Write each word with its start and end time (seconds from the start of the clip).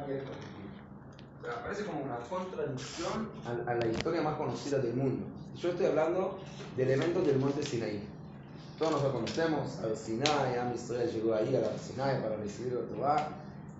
Corregir. 0.00 0.22
O 1.40 1.44
sea, 1.44 1.62
parece 1.62 1.84
como 1.84 2.00
una 2.02 2.18
contradicción 2.28 3.28
a, 3.44 3.70
a, 3.70 3.74
la 3.74 3.86
historia 3.86 4.22
más 4.22 4.36
conocida 4.36 4.78
del 4.78 4.94
mundo. 4.94 5.24
Yo 5.56 5.70
estoy 5.70 5.86
hablando 5.86 6.38
del 6.76 6.90
evento 6.90 7.22
del 7.22 7.38
monte 7.38 7.62
Sinaí. 7.62 8.02
Todos 8.78 8.92
nos 8.92 9.02
lo 9.04 9.12
conocemos, 9.12 9.78
al 9.78 9.96
Sinai, 9.96 10.58
Am 10.58 10.74
Israel 10.74 11.10
llegó 11.10 11.34
ahí 11.34 11.56
a 11.56 11.60
la 11.60 11.78
Sinai 11.78 12.20
para 12.20 12.36
recibir 12.36 12.74
la 12.74 12.94
Torah. 12.94 13.28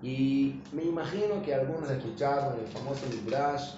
Y 0.02 0.62
me 0.72 0.84
imagino 0.84 1.42
que 1.42 1.54
algunos 1.54 1.90
escucharon 1.90 2.58
el 2.58 2.66
famoso 2.68 3.04
Midrash 3.10 3.74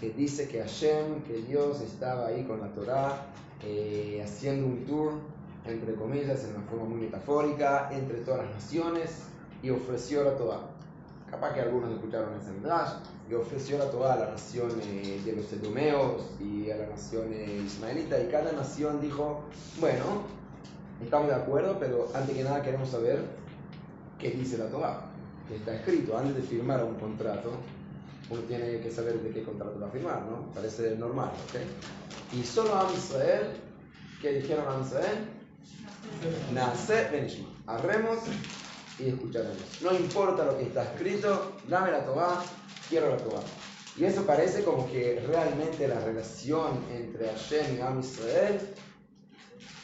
que 0.00 0.10
dice 0.10 0.48
que 0.48 0.60
Hashem, 0.60 1.22
que 1.24 1.42
Dios 1.42 1.82
estaba 1.82 2.28
ahí 2.28 2.44
con 2.44 2.60
la 2.60 2.68
Torah, 2.68 3.26
eh, 3.62 4.22
haciendo 4.24 4.66
un 4.66 4.84
tour, 4.86 5.12
entre 5.66 5.94
comillas, 5.94 6.42
en 6.44 6.56
una 6.56 6.64
forma 6.64 6.86
muy 6.86 7.02
metafórica, 7.02 7.90
entre 7.92 8.18
todas 8.18 8.46
las 8.46 8.54
naciones 8.54 9.24
y 9.62 9.70
ofreció 9.70 10.24
la 10.24 10.36
Torah. 10.36 10.71
Capaz 11.32 11.54
que 11.54 11.62
algunos 11.62 11.90
escucharon 11.90 12.28
ese 12.38 12.50
Midrash, 12.50 12.90
y 13.30 13.32
ofreció 13.32 13.78
la 13.78 13.90
Torah 13.90 14.12
a 14.12 14.16
la 14.18 14.30
nación 14.32 14.70
eh, 14.82 15.18
de 15.24 15.32
los 15.34 15.50
edomeos 15.50 16.30
y 16.38 16.70
a 16.70 16.76
la 16.76 16.86
nación 16.88 17.32
eh, 17.32 17.62
ismaelita, 17.64 18.20
y 18.22 18.26
cada 18.26 18.52
nación 18.52 19.00
dijo, 19.00 19.42
bueno, 19.80 20.24
estamos 21.02 21.28
de 21.28 21.34
acuerdo, 21.34 21.78
pero 21.80 22.10
antes 22.14 22.36
que 22.36 22.44
nada 22.44 22.62
queremos 22.62 22.90
saber 22.90 23.24
qué 24.18 24.32
dice 24.32 24.58
la 24.58 24.66
Torah, 24.66 25.06
que 25.48 25.56
está 25.56 25.74
escrito, 25.74 26.18
antes 26.18 26.36
de 26.36 26.42
firmar 26.42 26.84
un 26.84 26.96
contrato, 26.96 27.52
uno 28.28 28.42
tiene 28.42 28.80
que 28.80 28.90
saber 28.90 29.18
de 29.22 29.30
qué 29.30 29.42
contrato 29.42 29.80
va 29.80 29.86
a 29.86 29.90
firmar, 29.90 30.22
¿no? 30.30 30.52
Parece 30.52 30.96
normal, 30.96 31.30
¿ok? 31.48 32.36
Y 32.38 32.44
solo 32.44 32.78
a 32.78 32.92
Israel, 32.92 33.54
¿qué 34.20 34.34
dijeron 34.34 34.66
a 34.68 34.84
Israel? 34.84 35.28
Nace 36.52 37.08
Benishma. 37.10 37.48
Arremos 37.66 38.18
y 38.98 39.08
escucharemos. 39.08 39.62
No 39.80 39.92
importa 39.94 40.44
lo 40.44 40.58
que 40.58 40.64
está 40.64 40.84
escrito, 40.84 41.52
dame 41.68 41.90
la 41.90 42.04
Torah, 42.04 42.42
quiero 42.88 43.10
la 43.10 43.16
Torah. 43.16 43.42
Y 43.96 44.04
eso 44.04 44.24
parece 44.24 44.62
como 44.64 44.90
que 44.90 45.22
realmente 45.26 45.86
la 45.86 46.00
relación 46.00 46.78
entre 46.90 47.28
Hashem 47.28 47.76
y 47.76 47.80
Am 47.80 48.00
Israel 48.00 48.58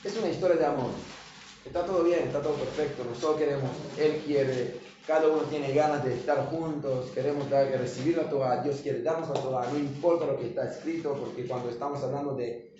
es 0.04 0.16
una 0.16 0.28
historia 0.28 0.56
de 0.56 0.66
amor. 0.66 0.90
Está 1.64 1.84
todo 1.84 2.02
bien, 2.04 2.20
está 2.20 2.40
todo 2.40 2.54
perfecto, 2.54 3.04
nosotros 3.04 3.36
queremos, 3.36 3.70
Él 3.98 4.22
quiere, 4.24 4.80
cada 5.06 5.28
uno 5.28 5.42
tiene 5.42 5.72
ganas 5.72 6.02
de 6.04 6.14
estar 6.14 6.48
juntos, 6.48 7.10
queremos 7.10 7.50
dar, 7.50 7.66
recibir 7.66 8.16
la 8.16 8.30
Torah, 8.30 8.62
Dios 8.62 8.76
quiere 8.82 9.02
darnos 9.02 9.28
la 9.28 9.42
Torah, 9.42 9.70
no 9.70 9.78
importa 9.78 10.24
lo 10.24 10.38
que 10.38 10.46
está 10.46 10.70
escrito, 10.70 11.12
porque 11.12 11.46
cuando 11.46 11.68
estamos 11.68 12.02
hablando 12.02 12.34
de 12.34 12.72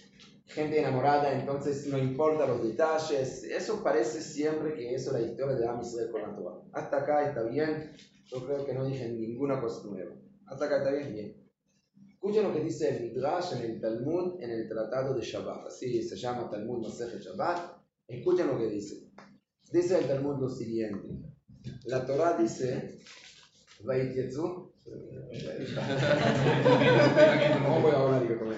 gente 0.49 0.79
enamorada, 0.79 1.39
entonces 1.39 1.87
no 1.87 1.99
importa 1.99 2.47
los 2.47 2.63
detalles. 2.63 3.45
Eso 3.45 3.83
parece 3.83 4.21
siempre 4.21 4.75
que 4.75 4.95
eso 4.95 5.15
es 5.15 5.23
la 5.23 5.29
historia 5.29 5.57
de 5.57 5.67
Am 5.67 5.81
con 6.11 6.23
la 6.23 6.35
Torah. 6.35 6.61
Hasta 6.73 6.97
acá 6.99 7.29
está 7.29 7.43
bien. 7.45 7.93
Yo 8.27 8.45
creo 8.45 8.65
que 8.65 8.75
no 8.75 8.85
dije 8.85 9.09
ninguna 9.09 9.61
cosa 9.61 9.87
nueva. 9.87 10.15
Hasta 10.47 10.65
acá 10.65 10.79
está 10.79 10.91
bien, 10.91 11.13
bien. 11.13 11.51
Escuchen 12.09 12.43
lo 12.43 12.53
que 12.53 12.61
dice 12.61 12.89
el 12.89 13.03
Midrash 13.05 13.55
en 13.55 13.71
el 13.71 13.81
Talmud, 13.81 14.43
en 14.43 14.51
el 14.51 14.69
Tratado 14.69 15.15
de 15.15 15.23
Shabbat. 15.23 15.67
Así 15.67 16.03
se 16.03 16.17
llama 16.17 16.51
Talmud 16.51 16.83
Masechet 16.83 17.21
Shabbat. 17.21 17.79
Escuchen 18.09 18.49
lo 18.49 18.59
que 18.59 18.69
dice. 18.69 19.09
Dice 19.71 19.99
el 19.99 20.07
Talmud 20.07 20.41
lo 20.41 20.49
siguiente. 20.49 21.09
La 21.85 22.05
Torah 22.05 22.37
dice. 22.37 22.99
¿Cómo 23.79 23.93
voy 27.83 27.93
a 27.93 27.99
hablar 27.99 28.29
yo 28.29 28.39
con 28.39 28.49
él? 28.49 28.55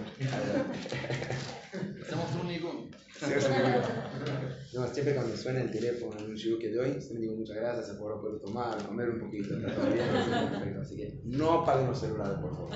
No, 4.72 4.86
siempre 4.86 5.14
cuando 5.14 5.36
suena 5.36 5.62
el 5.62 5.70
teléfono 5.70 6.18
en 6.18 6.30
un 6.30 6.36
show 6.36 6.58
que 6.58 6.70
doy, 6.70 7.00
siempre 7.00 7.22
digo 7.22 7.34
muchas 7.36 7.56
gracias, 7.56 7.88
se 7.88 7.94
puede 7.94 8.16
poder 8.16 8.40
tomar, 8.40 8.82
comer 8.86 9.10
un 9.10 9.20
poquito, 9.20 9.56
está 9.56 9.74
todo 9.74 9.90
bien, 9.92 10.06
perfecto. 10.50 10.80
Así 10.80 10.96
que 10.96 11.20
no 11.24 11.52
apaguen 11.62 11.88
los 11.88 11.98
celulares, 11.98 12.38
por 12.38 12.54
favor. 12.54 12.70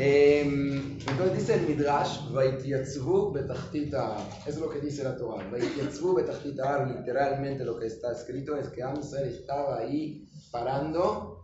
Eh, 0.00 0.42
entonces 0.42 1.38
dice 1.38 1.54
el 1.54 1.66
Midrash. 1.66 2.20
Eso 2.30 2.80
es 4.46 4.58
lo 4.58 4.70
que 4.70 4.80
dice 4.80 5.02
la 5.02 5.16
Torah. 5.16 5.44
Literalmente 6.86 7.64
lo 7.64 7.78
que 7.78 7.86
está 7.86 8.12
escrito 8.12 8.56
es 8.56 8.68
que 8.68 8.82
Am 8.82 9.00
Israel 9.00 9.28
estaba 9.28 9.78
ahí 9.78 10.28
parando 10.52 11.38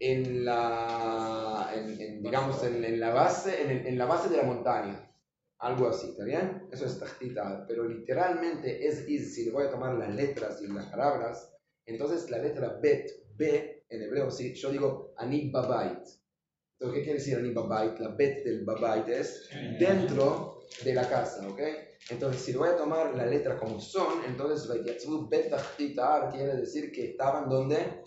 en 0.00 0.44
la, 0.44 1.70
en, 1.74 2.00
en, 2.00 2.22
digamos, 2.22 2.62
en, 2.64 2.84
en, 2.84 2.98
la 2.98 3.10
base, 3.10 3.88
en, 3.88 3.96
la 3.98 4.06
base 4.06 4.28
de 4.28 4.36
la 4.36 4.42
montaña. 4.42 5.10
Algo 5.58 5.88
así, 5.88 6.08
¿está 6.10 6.24
bien? 6.24 6.68
Eso 6.70 6.86
es 6.86 6.98
tachtita. 6.98 7.64
Pero 7.66 7.84
literalmente 7.88 8.86
es, 8.86 9.08
is, 9.08 9.34
si 9.34 9.46
le 9.46 9.52
voy 9.52 9.66
a 9.66 9.70
tomar 9.70 9.94
las 9.94 10.14
letras 10.14 10.60
y 10.62 10.66
las 10.66 10.86
palabras, 10.86 11.52
entonces 11.86 12.30
la 12.30 12.38
letra 12.38 12.78
bet, 12.82 13.10
b, 13.36 13.84
en 13.88 14.02
hebreo, 14.02 14.30
sí, 14.30 14.54
yo 14.54 14.70
digo 14.70 15.14
ani 15.16 15.50
babait. 15.50 16.02
Entonces, 16.78 16.98
¿qué 16.98 17.02
quiere 17.02 17.18
decir 17.18 17.38
ani 17.38 17.52
babait? 17.52 17.98
La 17.98 18.08
bet 18.08 18.44
del 18.44 18.64
babait 18.64 19.08
es 19.08 19.48
dentro 19.78 20.64
de 20.82 20.94
la 20.94 21.08
casa, 21.08 21.46
¿ok? 21.48 21.60
Entonces, 22.10 22.42
si 22.42 22.52
le 22.52 22.58
voy 22.58 22.68
a 22.68 22.76
tomar 22.76 23.14
la 23.14 23.24
letra 23.24 23.58
como 23.58 23.80
son, 23.80 24.24
entonces 24.26 24.68
bet 25.30 25.50
tachtita 25.50 26.30
quiere 26.30 26.56
decir 26.56 26.90
que 26.92 27.12
estaban 27.12 27.48
donde? 27.48 28.02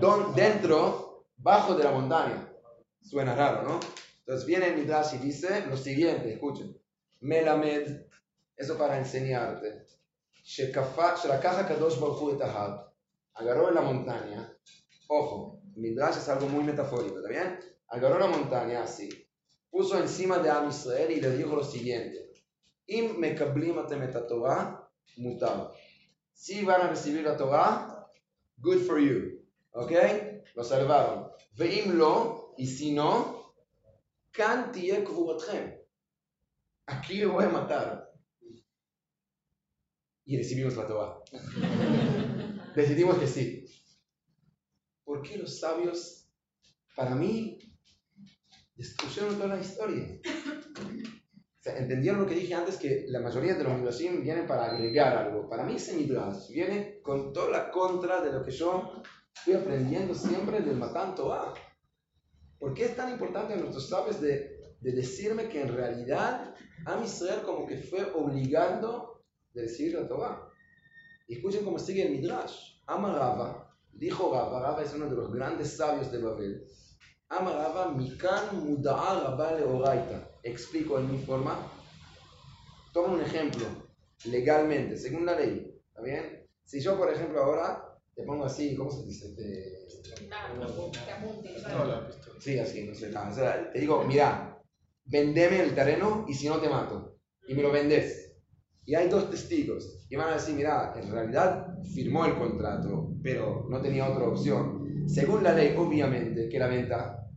Don, 0.00 0.34
dentro, 0.34 1.26
bajo 1.36 1.74
de 1.74 1.84
la 1.84 1.90
montaña. 1.90 2.48
Suena 3.02 3.34
raro, 3.34 3.62
¿no? 3.62 3.80
Entonces 4.26 4.44
viene 4.44 4.66
el 4.66 4.76
Midrash 4.76 5.14
y 5.14 5.18
dice 5.18 5.66
lo 5.66 5.76
siguiente, 5.76 6.32
escuchen. 6.32 6.76
Melamed, 7.20 8.06
eso 8.56 8.76
para 8.76 8.98
enseñarte. 8.98 9.86
Agarró 13.34 13.68
en 13.68 13.74
la 13.74 13.80
montaña. 13.82 14.52
Ojo, 15.06 15.60
Midrash 15.76 16.16
es 16.16 16.28
algo 16.28 16.48
muy 16.48 16.64
metafórico, 16.64 17.18
¿está 17.18 17.28
bien? 17.28 17.60
Agarró 17.86 18.18
la 18.18 18.26
montaña 18.26 18.82
así. 18.82 19.08
Puso 19.70 19.96
encima 19.96 20.38
de 20.40 20.50
Am 20.50 20.68
Israel 20.70 21.12
y 21.12 21.20
le 21.20 21.36
dijo 21.36 21.54
lo 21.54 21.62
siguiente. 21.62 22.32
Im 22.86 23.20
Torah, 24.26 24.90
mutab. 25.18 25.72
Si 26.32 26.64
van 26.64 26.80
a 26.80 26.88
recibir 26.88 27.22
la 27.22 27.36
Torah, 27.36 28.08
good 28.58 28.78
for 28.78 28.98
you. 28.98 29.40
¿Ok? 29.70 29.92
Lo 30.56 30.64
salvaron. 30.64 31.30
Veim 31.56 31.96
lo, 31.96 32.54
y 32.56 32.66
si 32.66 32.92
no, 32.92 33.35
kan 34.36 34.72
tiye 34.72 35.02
kvuratchem. 35.04 35.72
Aquí 36.86 37.20
lo 37.20 37.32
voy 37.32 37.44
a 37.44 37.48
matar. 37.48 38.12
Y 40.26 40.36
recibimos 40.36 40.76
la 40.76 40.86
Torah. 40.86 41.18
Decidimos 42.76 43.18
que 43.18 43.26
sí. 43.26 43.64
¿Por 45.04 45.22
qué 45.22 45.38
los 45.38 45.60
sabios, 45.60 46.28
para 46.94 47.14
mí, 47.14 47.58
destruyeron 48.74 49.36
toda 49.36 49.54
la 49.54 49.60
historia? 49.60 50.20
O 51.58 51.62
sea, 51.62 51.78
entendieron 51.78 52.20
lo 52.20 52.26
que 52.26 52.34
dije 52.34 52.54
antes, 52.54 52.76
que 52.76 53.06
la 53.08 53.20
mayoría 53.20 53.54
de 53.54 53.64
los 53.64 53.78
midrashim 53.78 54.22
vienen 54.22 54.46
para 54.46 54.66
agregar 54.66 55.16
algo. 55.16 55.48
Para 55.48 55.64
mí 55.64 55.76
ese 55.76 55.96
midrash 55.96 56.50
viene 56.50 57.00
con 57.02 57.32
toda 57.32 57.50
la 57.50 57.70
contra 57.70 58.20
de 58.20 58.32
lo 58.32 58.44
que 58.44 58.50
yo 58.50 59.02
estoy 59.34 59.54
aprendiendo 59.54 60.14
siempre 60.14 60.60
del 60.60 60.76
Matan 60.76 61.14
Torah. 61.14 61.54
¿Por 62.58 62.74
qué 62.74 62.86
es 62.86 62.96
tan 62.96 63.10
importante 63.10 63.54
a 63.54 63.56
nuestros 63.56 63.88
sabios 63.88 64.20
de, 64.20 64.76
de 64.80 64.92
decirme 64.92 65.48
que 65.48 65.62
en 65.62 65.74
realidad 65.74 66.54
a 66.86 67.04
Israel 67.04 67.42
como 67.44 67.66
que 67.66 67.76
fue 67.78 68.10
obligando 68.14 69.24
de 69.52 69.62
recibir 69.62 69.94
la 69.94 70.08
Torah? 70.08 70.48
Y 71.28 71.36
escuchen 71.36 71.64
cómo 71.64 71.78
sigue 71.78 72.06
el 72.06 72.12
Midrash. 72.12 72.80
Amarava, 72.86 73.76
dijo 73.92 74.32
Rava, 74.32 74.60
Rava 74.60 74.82
es 74.82 74.94
uno 74.94 75.08
de 75.08 75.16
los 75.16 75.32
grandes 75.32 75.76
sabios 75.76 76.10
de 76.12 76.22
Babel. 76.22 76.66
Amarava, 77.28 77.92
Mikan 77.92 78.64
Muda'a 78.64 79.20
Rabba 79.24 79.52
Leoraita. 79.52 80.30
Explico 80.42 80.98
en 80.98 81.10
mi 81.10 81.18
forma. 81.18 81.58
Toma 82.92 83.14
un 83.14 83.20
ejemplo, 83.20 83.66
legalmente, 84.24 84.96
según 84.96 85.26
la 85.26 85.38
ley. 85.38 85.74
¿Está 85.88 86.02
bien? 86.02 86.46
Si 86.64 86.80
yo, 86.80 86.96
por 86.96 87.12
ejemplo, 87.12 87.42
ahora 87.42 87.85
te 88.16 88.22
pongo 88.22 88.46
así, 88.46 88.74
¿cómo 88.74 88.90
se 88.90 89.04
dice? 89.04 89.34
Te... 89.34 89.86
Sí, 92.40 92.58
así, 92.58 92.84
no 92.84 92.94
sé. 92.94 93.10
nada. 93.10 93.30
O 93.30 93.34
sea, 93.34 93.70
te 93.70 93.78
digo, 93.78 94.02
mira, 94.04 94.58
vendeme 95.04 95.60
el 95.60 95.74
terreno 95.74 96.24
y 96.26 96.32
si 96.32 96.48
no 96.48 96.58
te 96.58 96.68
mato. 96.68 97.18
Y 97.46 97.54
me 97.54 97.62
lo 97.62 97.70
vendes. 97.70 98.38
Y 98.86 98.94
hay 98.94 99.08
dos 99.08 99.30
testigos. 99.30 100.06
Y 100.08 100.16
van 100.16 100.30
a 100.30 100.36
decir, 100.36 100.54
mira, 100.54 100.94
en 100.96 101.10
realidad 101.10 101.66
firmó 101.94 102.24
el 102.24 102.38
contrato, 102.38 103.12
pero 103.22 103.66
no 103.68 103.82
tenía 103.82 104.08
otra 104.08 104.28
opción. 104.28 105.04
Según 105.06 105.44
la 105.44 105.52
ley, 105.52 105.74
obviamente, 105.76 106.48
que 106.48 106.58
la 106.58 106.68
venta 106.68 107.28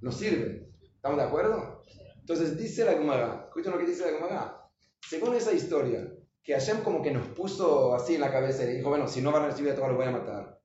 no 0.00 0.10
sirve. 0.10 0.70
¿Estamos 0.80 1.18
de 1.18 1.24
acuerdo? 1.24 1.82
Entonces 2.18 2.56
dice 2.56 2.86
la 2.86 2.92
Gemara, 2.92 3.44
escuchen 3.48 3.72
lo 3.72 3.78
que 3.78 3.86
dice 3.86 4.10
la 4.10 4.18
Gemara. 4.18 4.70
Según 5.06 5.34
esa 5.34 5.52
historia, 5.52 6.10
que 6.46 6.54
Hashem 6.54 6.84
como 6.84 7.02
que 7.02 7.10
nos 7.10 7.26
puso 7.26 7.92
así 7.92 8.14
en 8.14 8.20
la 8.20 8.30
cabeza 8.30 8.62
y 8.62 8.76
dijo, 8.76 8.88
bueno, 8.88 9.08
si 9.08 9.20
no 9.20 9.32
van 9.32 9.42
a 9.42 9.48
recibir 9.48 9.72
a 9.72 9.74
todos 9.74 9.88
los 9.88 9.96
voy 9.96 10.06
a 10.06 10.12
matar. 10.12 10.60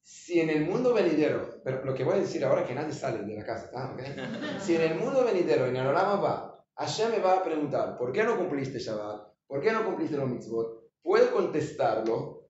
Si 0.00 0.40
en 0.40 0.50
el 0.50 0.64
mundo 0.64 0.94
venidero, 0.94 1.60
pero 1.64 1.84
lo 1.84 1.92
que 1.94 2.04
voy 2.04 2.14
a 2.14 2.20
decir 2.20 2.44
ahora 2.44 2.60
es 2.60 2.68
que 2.68 2.76
nadie 2.76 2.92
sale 2.92 3.24
de 3.24 3.34
la 3.34 3.44
casa, 3.44 3.64
¿está? 3.66 3.92
¿Okay? 3.92 4.14
Si 4.60 4.76
en 4.76 4.82
el 4.82 4.94
mundo 4.94 5.24
venidero, 5.24 5.66
en 5.66 5.74
el 5.74 5.84
Orama 5.84 6.20
va, 6.20 6.64
Hashem 6.76 7.10
me 7.10 7.18
va 7.18 7.38
a 7.38 7.42
preguntar, 7.42 7.98
¿por 7.98 8.12
qué 8.12 8.22
no 8.22 8.38
cumpliste 8.38 8.78
Shabbat? 8.78 9.34
¿Por 9.48 9.60
qué 9.60 9.72
no 9.72 9.84
cumpliste 9.84 10.16
los 10.16 10.28
mitzvot? 10.28 10.92
Puede 11.02 11.28
contestarlo, 11.30 12.48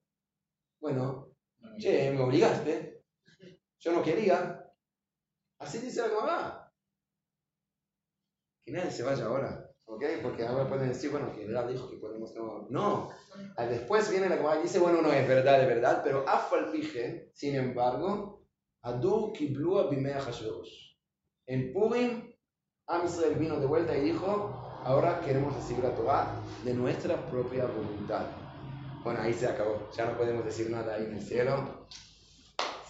bueno, 0.78 1.32
che, 1.78 2.10
me 2.10 2.20
obligaste, 2.20 3.04
Yo 3.78 3.92
no 3.92 4.02
quería. 4.02 4.62
Así 5.58 5.78
dice 5.78 6.02
la 6.02 6.08
Gemara. 6.08 6.72
Que 8.62 8.72
nadie 8.72 8.90
se 8.90 9.02
vaya 9.02 9.24
ahora. 9.24 9.65
¿Ok? 9.86 10.02
Porque 10.22 10.44
ahora 10.44 10.68
pueden 10.68 10.88
decir, 10.88 11.10
bueno, 11.10 11.32
que 11.32 11.46
verdad 11.46 11.68
dijo 11.68 11.88
que 11.88 11.96
podemos 11.96 12.34
no. 12.34 12.66
No. 12.68 13.10
Después 13.56 14.10
viene 14.10 14.28
la 14.28 14.36
Gemara 14.36 14.58
y 14.58 14.64
dice, 14.64 14.78
bueno, 14.78 15.00
no 15.00 15.12
es 15.12 15.26
verdad, 15.26 15.62
es 15.62 15.68
verdad, 15.68 16.02
pero 16.04 16.28
Afalpije, 16.28 17.30
sin 17.34 17.54
embargo, 17.54 18.44
Adur 18.82 19.32
Kiblua 19.32 19.88
Bimea 19.88 20.20
Hashverosh. 20.20 20.96
En 21.46 21.72
Purim, 21.72 22.32
Am 22.88 23.04
Israel 23.06 23.36
vino 23.36 23.58
de 23.60 23.66
vuelta 23.66 23.96
y 23.96 24.00
dijo, 24.00 24.80
ahora 24.84 25.20
queremos 25.20 25.54
recibir 25.54 25.84
la 25.84 25.94
Torah 25.94 26.40
de 26.64 26.74
nuestra 26.74 27.16
propia 27.30 27.66
voluntad. 27.66 28.26
Bueno, 29.04 29.20
ahí 29.20 29.32
se 29.32 29.46
acabó. 29.46 29.88
Ya 29.96 30.06
no 30.06 30.16
podemos 30.16 30.44
decir 30.44 30.68
nada 30.68 30.94
ahí 30.94 31.04
en 31.04 31.14
el 31.14 31.22
cielo. 31.22 31.86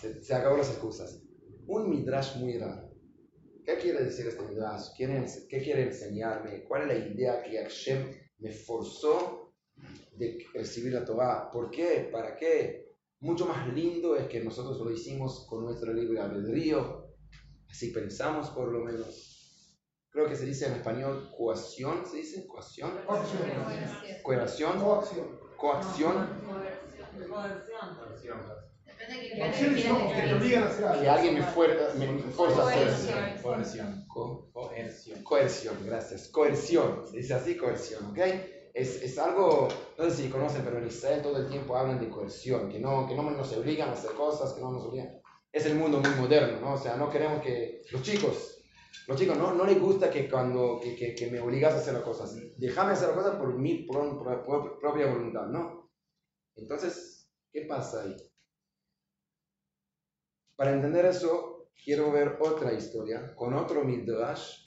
Se, 0.00 0.22
se 0.22 0.34
acabó 0.34 0.56
las 0.56 0.70
excusas. 0.70 1.22
Un 1.66 1.90
midrash 1.90 2.36
muy 2.36 2.58
raro. 2.58 2.85
¿Qué 3.66 3.76
quiere 3.78 4.04
decir 4.04 4.28
este 4.28 4.44
midrash? 4.44 4.90
¿Qué 4.96 5.60
quiere 5.60 5.82
enseñarme? 5.82 6.62
¿Cuál 6.62 6.82
es 6.82 6.86
la 6.86 7.06
idea 7.08 7.42
que 7.42 7.58
Hashem 7.58 8.14
me 8.38 8.52
forzó 8.52 9.56
de 10.12 10.46
recibir 10.54 10.92
la 10.92 11.04
Torah? 11.04 11.50
¿Por 11.50 11.68
qué? 11.68 12.08
¿Para 12.12 12.36
qué? 12.36 12.94
Mucho 13.18 13.44
más 13.44 13.66
lindo 13.74 14.14
es 14.14 14.28
que 14.28 14.38
nosotros 14.38 14.78
lo 14.78 14.92
hicimos 14.92 15.46
con 15.48 15.64
nuestro 15.64 15.92
libre 15.92 16.20
albedrío. 16.20 17.08
Así 17.68 17.90
pensamos 17.90 18.50
por 18.50 18.70
lo 18.70 18.84
menos. 18.84 19.76
Creo 20.10 20.28
que 20.28 20.36
se 20.36 20.46
dice 20.46 20.66
en 20.66 20.74
español 20.74 21.28
coacción, 21.36 22.06
¿se 22.06 22.18
dice? 22.18 22.46
¿Coacción? 22.46 22.92
Coacción. 24.22 24.78
Coacción. 24.78 25.40
Coacción. 25.56 26.28
Que 31.00 31.08
alguien 31.08 31.34
me, 31.34 31.42
fuerza, 31.42 31.94
me 31.94 32.18
fuerza 32.32 32.62
a 32.62 32.68
hacer. 32.68 33.42
Coerción. 33.42 34.06
Coerción. 34.08 35.22
Coerción, 35.22 35.76
gracias. 35.84 36.28
Coerción. 36.28 37.06
Se 37.06 37.18
dice 37.18 37.34
así, 37.34 37.56
coerción, 37.56 38.06
¿ok? 38.06 38.18
Es, 38.74 39.02
es, 39.02 39.18
algo, 39.18 39.68
no 39.96 40.04
sé 40.04 40.24
si 40.24 40.28
conocen, 40.28 40.62
pero 40.62 40.78
en 40.78 40.86
Israel 40.86 41.22
todo 41.22 41.38
el 41.38 41.48
tiempo 41.48 41.76
hablan 41.76 41.98
de 41.98 42.10
coerción, 42.10 42.68
que 42.68 42.78
no, 42.78 43.06
que 43.08 43.14
no 43.14 43.22
nos 43.30 43.52
obligan 43.56 43.88
a 43.88 43.92
hacer 43.92 44.10
cosas, 44.12 44.52
que 44.52 44.60
no 44.60 44.70
nos 44.70 44.84
obligan. 44.84 45.18
Es 45.50 45.64
el 45.64 45.76
mundo 45.76 45.98
muy 46.00 46.10
moderno, 46.10 46.60
¿no? 46.60 46.74
O 46.74 46.78
sea, 46.78 46.96
no 46.96 47.08
queremos 47.08 47.40
que 47.40 47.82
los 47.90 48.02
chicos, 48.02 48.62
los 49.06 49.18
chicos 49.18 49.38
no, 49.38 49.54
no 49.54 49.64
les 49.64 49.80
gusta 49.80 50.10
que 50.10 50.28
cuando 50.28 50.78
que, 50.82 50.94
que, 50.94 51.14
que 51.14 51.30
me 51.30 51.40
obligas 51.40 51.72
a 51.72 51.78
hacer 51.78 51.94
las 51.94 52.02
cosas. 52.02 52.36
Déjame 52.58 52.92
hacer 52.92 53.08
las 53.08 53.16
cosas 53.16 53.36
por 53.36 53.54
mi 53.54 53.84
por, 53.84 54.22
por, 54.22 54.44
por, 54.44 54.78
propia 54.78 55.06
voluntad, 55.06 55.46
¿no? 55.46 55.90
Entonces, 56.56 57.30
¿qué 57.50 57.62
pasa 57.62 58.02
ahí? 58.02 58.16
Para 60.56 60.72
entender 60.72 61.04
eso, 61.04 61.68
quiero 61.84 62.10
ver 62.10 62.38
otra 62.40 62.72
historia 62.72 63.34
con 63.34 63.54
otro 63.54 63.84
Midrash 63.84 64.64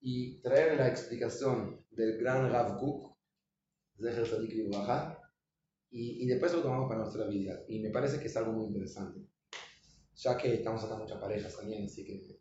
y 0.00 0.40
traer 0.40 0.78
la 0.78 0.88
explicación 0.88 1.84
del 1.90 2.16
gran 2.18 2.50
Rav 2.50 2.78
Kook, 2.78 3.16
Zeher 3.98 4.26
Sadik 4.26 4.54
y, 5.92 6.24
y 6.24 6.26
después 6.26 6.52
lo 6.54 6.62
tomamos 6.62 6.88
para 6.88 7.02
nuestra 7.02 7.26
vida. 7.26 7.64
Y 7.68 7.80
me 7.80 7.90
parece 7.90 8.18
que 8.18 8.28
es 8.28 8.36
algo 8.36 8.52
muy 8.52 8.66
interesante, 8.66 9.20
ya 10.14 10.36
que 10.38 10.54
estamos 10.54 10.82
acá 10.84 10.96
muchas 10.96 11.18
parejas 11.18 11.56
también, 11.56 11.84
así 11.84 12.04
que... 12.04 12.40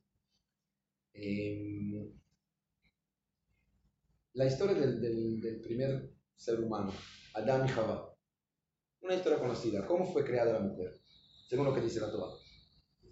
Eh, 1.14 2.14
la 4.34 4.46
historia 4.46 4.76
del, 4.76 5.02
del, 5.02 5.60
primer 5.60 6.14
ser 6.36 6.62
humano, 6.62 6.94
Adán 7.34 7.66
y 7.66 7.70
Jabá. 7.70 8.16
Una 9.02 9.16
historia 9.16 9.40
conocida. 9.40 9.86
¿Cómo 9.86 10.06
fue 10.06 10.24
creada 10.24 10.54
la 10.54 10.60
mujer? 10.60 10.94
Según 11.50 11.66
lo 11.66 11.74
que 11.74 11.82
dice 11.82 12.00
la 12.00 12.12
Torah. 12.12 12.39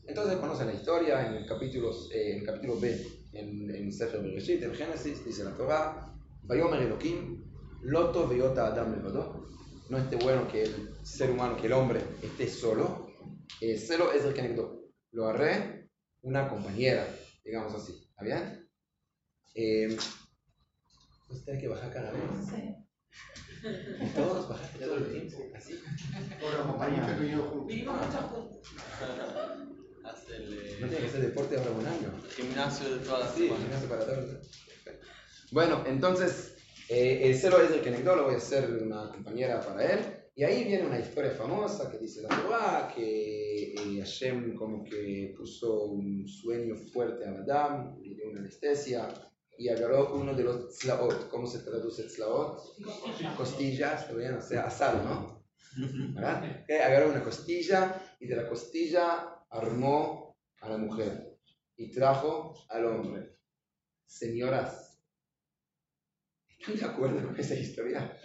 Entonces 0.07 0.37
conocen 0.37 0.67
la 0.67 0.73
historia 0.73 1.27
en 1.27 1.33
el 1.35 1.45
capítulo, 1.45 1.91
eh, 2.11 2.31
en 2.31 2.39
el 2.39 2.45
capítulo 2.45 2.79
B, 2.79 3.05
en, 3.33 3.69
en 3.69 3.91
Sefer 3.91 4.21
Bereshit, 4.21 4.63
en 4.63 4.73
Génesis, 4.73 5.23
dice 5.25 5.43
la 5.43 5.55
Torah, 5.55 6.13
Vayomer 6.43 6.81
Elohim, 6.81 7.43
Loto 7.81 8.27
Veyota 8.27 8.67
Adam 8.67 8.95
Levado, 8.95 9.45
no 9.89 9.97
esté 9.97 10.15
bueno 10.15 10.47
que 10.49 10.63
el 10.63 10.95
ser 11.03 11.31
humano, 11.31 11.57
que 11.57 11.67
el 11.67 11.73
hombre 11.73 12.01
esté 12.23 12.47
solo, 12.47 13.11
eh, 13.59 13.77
celo 13.77 14.13
es 14.13 14.23
el 14.23 14.33
que 14.33 14.55
lo 15.11 15.27
agarré 15.27 15.89
una 16.21 16.47
compañera, 16.47 17.05
digamos 17.43 17.75
así, 17.75 18.07
¿está 18.09 18.23
bien? 18.23 18.69
Eh, 19.55 19.97
pues 21.27 21.43
tiene 21.43 21.59
que 21.59 21.67
bajar 21.67 21.91
cada 21.91 22.11
vez. 22.11 22.21
Sí. 22.49 22.75
Y 23.99 24.09
todos 24.09 24.47
bajaste 24.47 24.85
todo 24.85 24.97
el 24.97 25.11
tiempo, 25.11 25.37
así. 25.55 25.81
Por 26.39 26.53
la 26.53 26.63
compañía 26.63 27.07
que 27.07 27.23
Vivimos 27.23 28.05
mucho 28.05 28.17
juntos. 28.29 28.61
No 30.79 30.87
tiene 30.87 31.05
que 31.05 31.09
ser 31.09 31.21
deporte 31.21 31.57
ahora 31.57 31.71
un 31.71 31.85
año. 31.85 32.13
Gimnasio 32.35 32.89
de 32.89 33.05
todas 33.05 33.25
las 33.25 33.35
Sí, 33.35 33.49
gimnasio 33.49 33.89
para 33.89 34.05
todos. 34.05 34.25
Bueno, 35.51 35.83
entonces, 35.85 36.55
eh, 36.89 37.21
el 37.23 37.35
celo 37.35 37.61
es 37.61 37.71
el 37.71 37.81
que 37.81 37.91
lo 37.91 38.23
voy 38.23 38.35
a 38.35 38.37
hacer 38.37 38.69
una 38.83 39.09
compañera 39.09 39.61
para 39.61 39.93
él. 39.93 39.99
Y 40.35 40.43
ahí 40.43 40.65
viene 40.65 40.85
una 40.85 40.99
historia 40.99 41.31
famosa 41.31 41.89
que 41.89 41.97
dice 41.97 42.21
la 42.21 42.29
Torah, 42.29 42.93
que 42.95 43.73
eh, 43.73 43.97
Hashem 43.97 44.55
como 44.55 44.83
que 44.83 45.33
puso 45.35 45.85
un 45.85 46.27
sueño 46.27 46.75
fuerte 46.75 47.25
a 47.25 47.31
Adam, 47.31 47.99
le 48.03 48.13
dio 48.13 48.29
una 48.29 48.41
anestesia 48.41 49.09
y 49.57 49.69
agarró 49.69 50.13
uno 50.13 50.35
de 50.35 50.43
los 50.43 50.77
tzlaot. 50.77 51.27
¿Cómo 51.29 51.47
se 51.47 51.59
traduce 51.59 52.03
tzlaot? 52.03 52.61
Costillas, 53.35 54.07
o 54.11 54.41
sea, 54.41 54.67
asado, 54.67 55.03
¿no? 55.03 55.43
¿Verdad? 56.13 56.61
Okay, 56.63 56.77
agarró 56.77 57.09
una 57.09 57.23
costilla 57.23 57.99
y 58.19 58.27
de 58.27 58.35
la 58.35 58.47
costilla 58.47 59.36
armó 59.49 60.37
a 60.61 60.69
la 60.69 60.77
mujer 60.77 61.37
y 61.75 61.91
trajo 61.91 62.53
al 62.69 62.85
hombre. 62.85 63.37
Señoras, 64.05 65.01
¿están 66.47 66.75
de 66.75 66.85
acuerdo 66.85 67.25
con 67.25 67.39
esa 67.39 67.55
historia? 67.55 68.17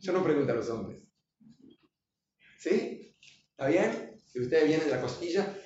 Yo 0.00 0.12
no 0.12 0.22
pregunto 0.22 0.52
a 0.52 0.56
los 0.56 0.68
hombres. 0.70 1.02
¿Sí? 2.58 3.16
¿Está 3.50 3.68
bien? 3.68 4.18
Si 4.26 4.40
usted 4.40 4.66
viene 4.66 4.84
de 4.84 4.90
la 4.90 5.00
costilla. 5.00 5.56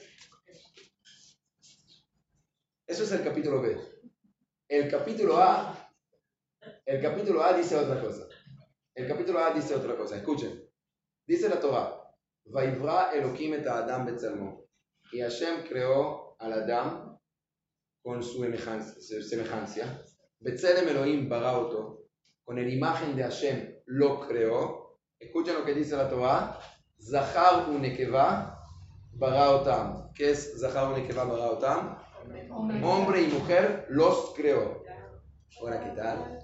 Eso 2.87 3.05
es 3.05 3.13
el 3.13 3.25
capítulo 3.25 3.63
B. 3.63 3.77
El 4.69 4.91
capítulo 4.91 5.37
A, 5.39 5.91
el 6.85 7.01
capítulo 7.01 7.43
A 7.43 7.57
dice 7.57 7.77
otra 7.77 8.01
cosa. 8.01 8.27
El 8.95 9.09
capítulo 9.09 9.39
A 9.39 9.53
dice 9.53 9.75
otra 9.75 9.97
cosa. 9.97 10.17
Escuchen. 10.17 10.69
Dice 11.27 11.49
la 11.49 11.59
Torah. 11.59 11.99
Vaivra 12.45 13.13
Elohim 13.13 13.55
et 13.55 13.67
Adam. 13.67 14.07
Y 15.13 15.21
Hashem 15.21 15.65
creó 15.69 16.37
al 16.39 16.53
Adam 16.55 17.19
con 18.03 18.23
su 18.23 18.43
semejanza. 19.23 20.05
Betzelem 20.41 20.89
Elohim 20.89 21.29
barauto. 21.29 22.07
Con 22.45 22.59
el 22.59 22.73
imagen 22.73 23.15
de 23.15 23.23
Hashem 23.23 23.75
lo 23.87 24.27
creó. 24.27 24.99
Escuchen 25.19 25.55
lo 25.55 25.65
que 25.65 25.75
dice 25.75 25.97
la 25.97 26.09
Torah. 26.09 26.59
Zahar 26.99 27.69
unekeva 27.69 28.59
baraotam. 29.13 30.13
¿Qué 30.15 30.31
es 30.31 30.59
Zahar 30.61 30.93
unekeva 30.93 31.25
baraotam? 31.25 31.99
Hombre 32.83 33.23
y 33.23 33.27
mujer 33.27 33.87
los 33.91 34.33
creó. 34.35 34.83
Ahora, 35.61 35.81
¿qué 35.81 35.91
tal? 35.91 36.39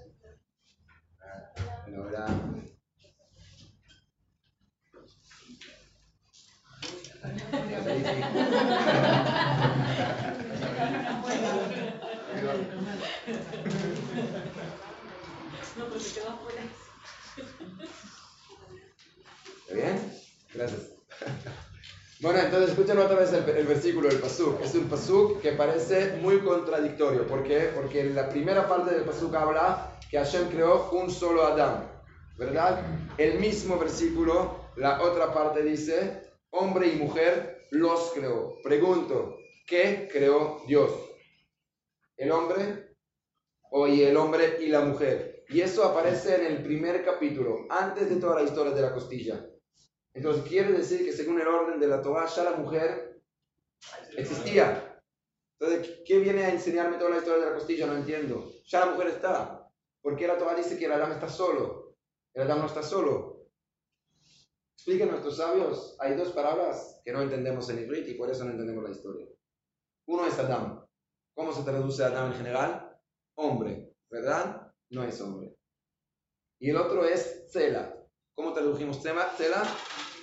¿Está 19.61 19.73
bien? 19.73 20.13
Gracias. 20.53 20.81
Bueno, 22.21 22.39
entonces 22.39 22.71
escuchen 22.71 22.97
otra 22.97 23.15
vez 23.15 23.31
el, 23.31 23.47
el, 23.47 23.67
versículo 23.67 24.09
del 24.09 24.17
Pasuk. 24.17 24.59
Es 24.61 24.73
un 24.73 24.89
Pasuk 24.89 25.41
que 25.41 25.51
parece 25.51 26.17
muy 26.21 26.39
contradictorio. 26.39 27.27
¿Por 27.27 27.43
qué? 27.43 27.71
Porque 27.75 28.05
la 28.05 28.27
primera 28.29 28.67
parte 28.67 28.95
del 28.95 29.03
Pasuk 29.03 29.33
habla 29.35 29.99
que 30.09 30.17
Hashem 30.17 30.49
creó 30.49 30.89
un 30.91 31.11
solo 31.11 31.45
Adán. 31.45 31.87
¿Verdad? 32.37 32.81
El 33.17 33.39
mismo 33.39 33.77
versículo, 33.77 34.55
la 34.75 35.01
otra 35.01 35.33
parte 35.33 35.61
dice, 35.61 36.23
hombre 36.49 36.87
y 36.87 36.95
mujer 36.95 37.58
los 37.71 38.11
creó. 38.11 38.57
Pregunto, 38.63 39.37
¿qué 39.65 40.09
creó 40.11 40.61
Dios? 40.67 40.91
¿El 42.17 42.31
hombre? 42.31 42.95
¿O 43.71 43.87
el 43.87 44.17
hombre 44.17 44.57
y 44.61 44.67
la 44.67 44.81
mujer? 44.81 45.43
Y 45.49 45.61
eso 45.61 45.83
aparece 45.83 46.35
en 46.35 46.45
el 46.45 46.63
primer 46.63 47.03
capítulo, 47.03 47.65
antes 47.69 48.09
de 48.09 48.17
toda 48.17 48.35
la 48.35 48.47
historia 48.47 48.73
de 48.73 48.81
la 48.81 48.93
costilla. 48.93 49.45
Entonces 50.13 50.43
quiere 50.47 50.71
decir 50.71 51.05
que 51.05 51.13
según 51.13 51.39
el 51.39 51.47
orden 51.47 51.79
de 51.79 51.87
la 51.87 52.01
Torah 52.01 52.25
ya 52.25 52.43
la 52.43 52.57
mujer 52.57 53.21
existía. 54.17 55.01
Entonces, 55.59 56.01
¿qué 56.05 56.19
viene 56.19 56.45
a 56.45 56.49
enseñarme 56.49 56.97
toda 56.97 57.11
la 57.11 57.17
historia 57.17 57.43
de 57.43 57.49
la 57.49 57.55
costilla? 57.55 57.85
No 57.87 57.97
entiendo. 57.97 58.51
Ya 58.65 58.85
la 58.85 58.91
mujer 58.91 59.07
está. 59.07 59.69
¿Por 60.01 60.15
qué 60.15 60.27
la 60.27 60.37
Torah 60.37 60.55
dice 60.55 60.77
que 60.77 60.85
el 60.85 60.91
Adán 60.93 61.11
está 61.11 61.27
solo? 61.27 61.95
El 62.33 62.43
Adán 62.43 62.59
no 62.59 62.67
está 62.67 62.81
solo. 62.81 63.38
Explican 64.79 65.09
nuestros 65.09 65.35
sabios, 65.35 65.97
hay 65.99 66.15
dos 66.15 66.29
palabras 66.29 67.01
que 67.03 67.11
no 67.11 67.21
entendemos 67.21 67.69
en 67.69 67.79
hebreo 67.79 68.07
y 68.07 68.13
por 68.13 68.31
eso 68.31 68.45
no 68.45 68.51
entendemos 68.51 68.81
la 68.81 68.91
historia. 68.91 69.27
Uno 70.07 70.25
es 70.25 70.39
Adam. 70.39 70.87
¿Cómo 71.35 71.51
se 71.51 71.63
traduce 71.63 72.01
Adam 72.01 72.31
en 72.31 72.37
general? 72.37 72.97
Hombre, 73.35 73.93
¿verdad? 74.09 74.71
No 74.89 75.03
es 75.03 75.19
hombre. 75.19 75.53
Y 76.61 76.69
el 76.69 76.77
otro 76.77 77.03
es 77.03 77.51
Cela. 77.51 77.93
¿Cómo 78.33 78.53
tradujimos? 78.53 79.01
Cela, 79.01 79.29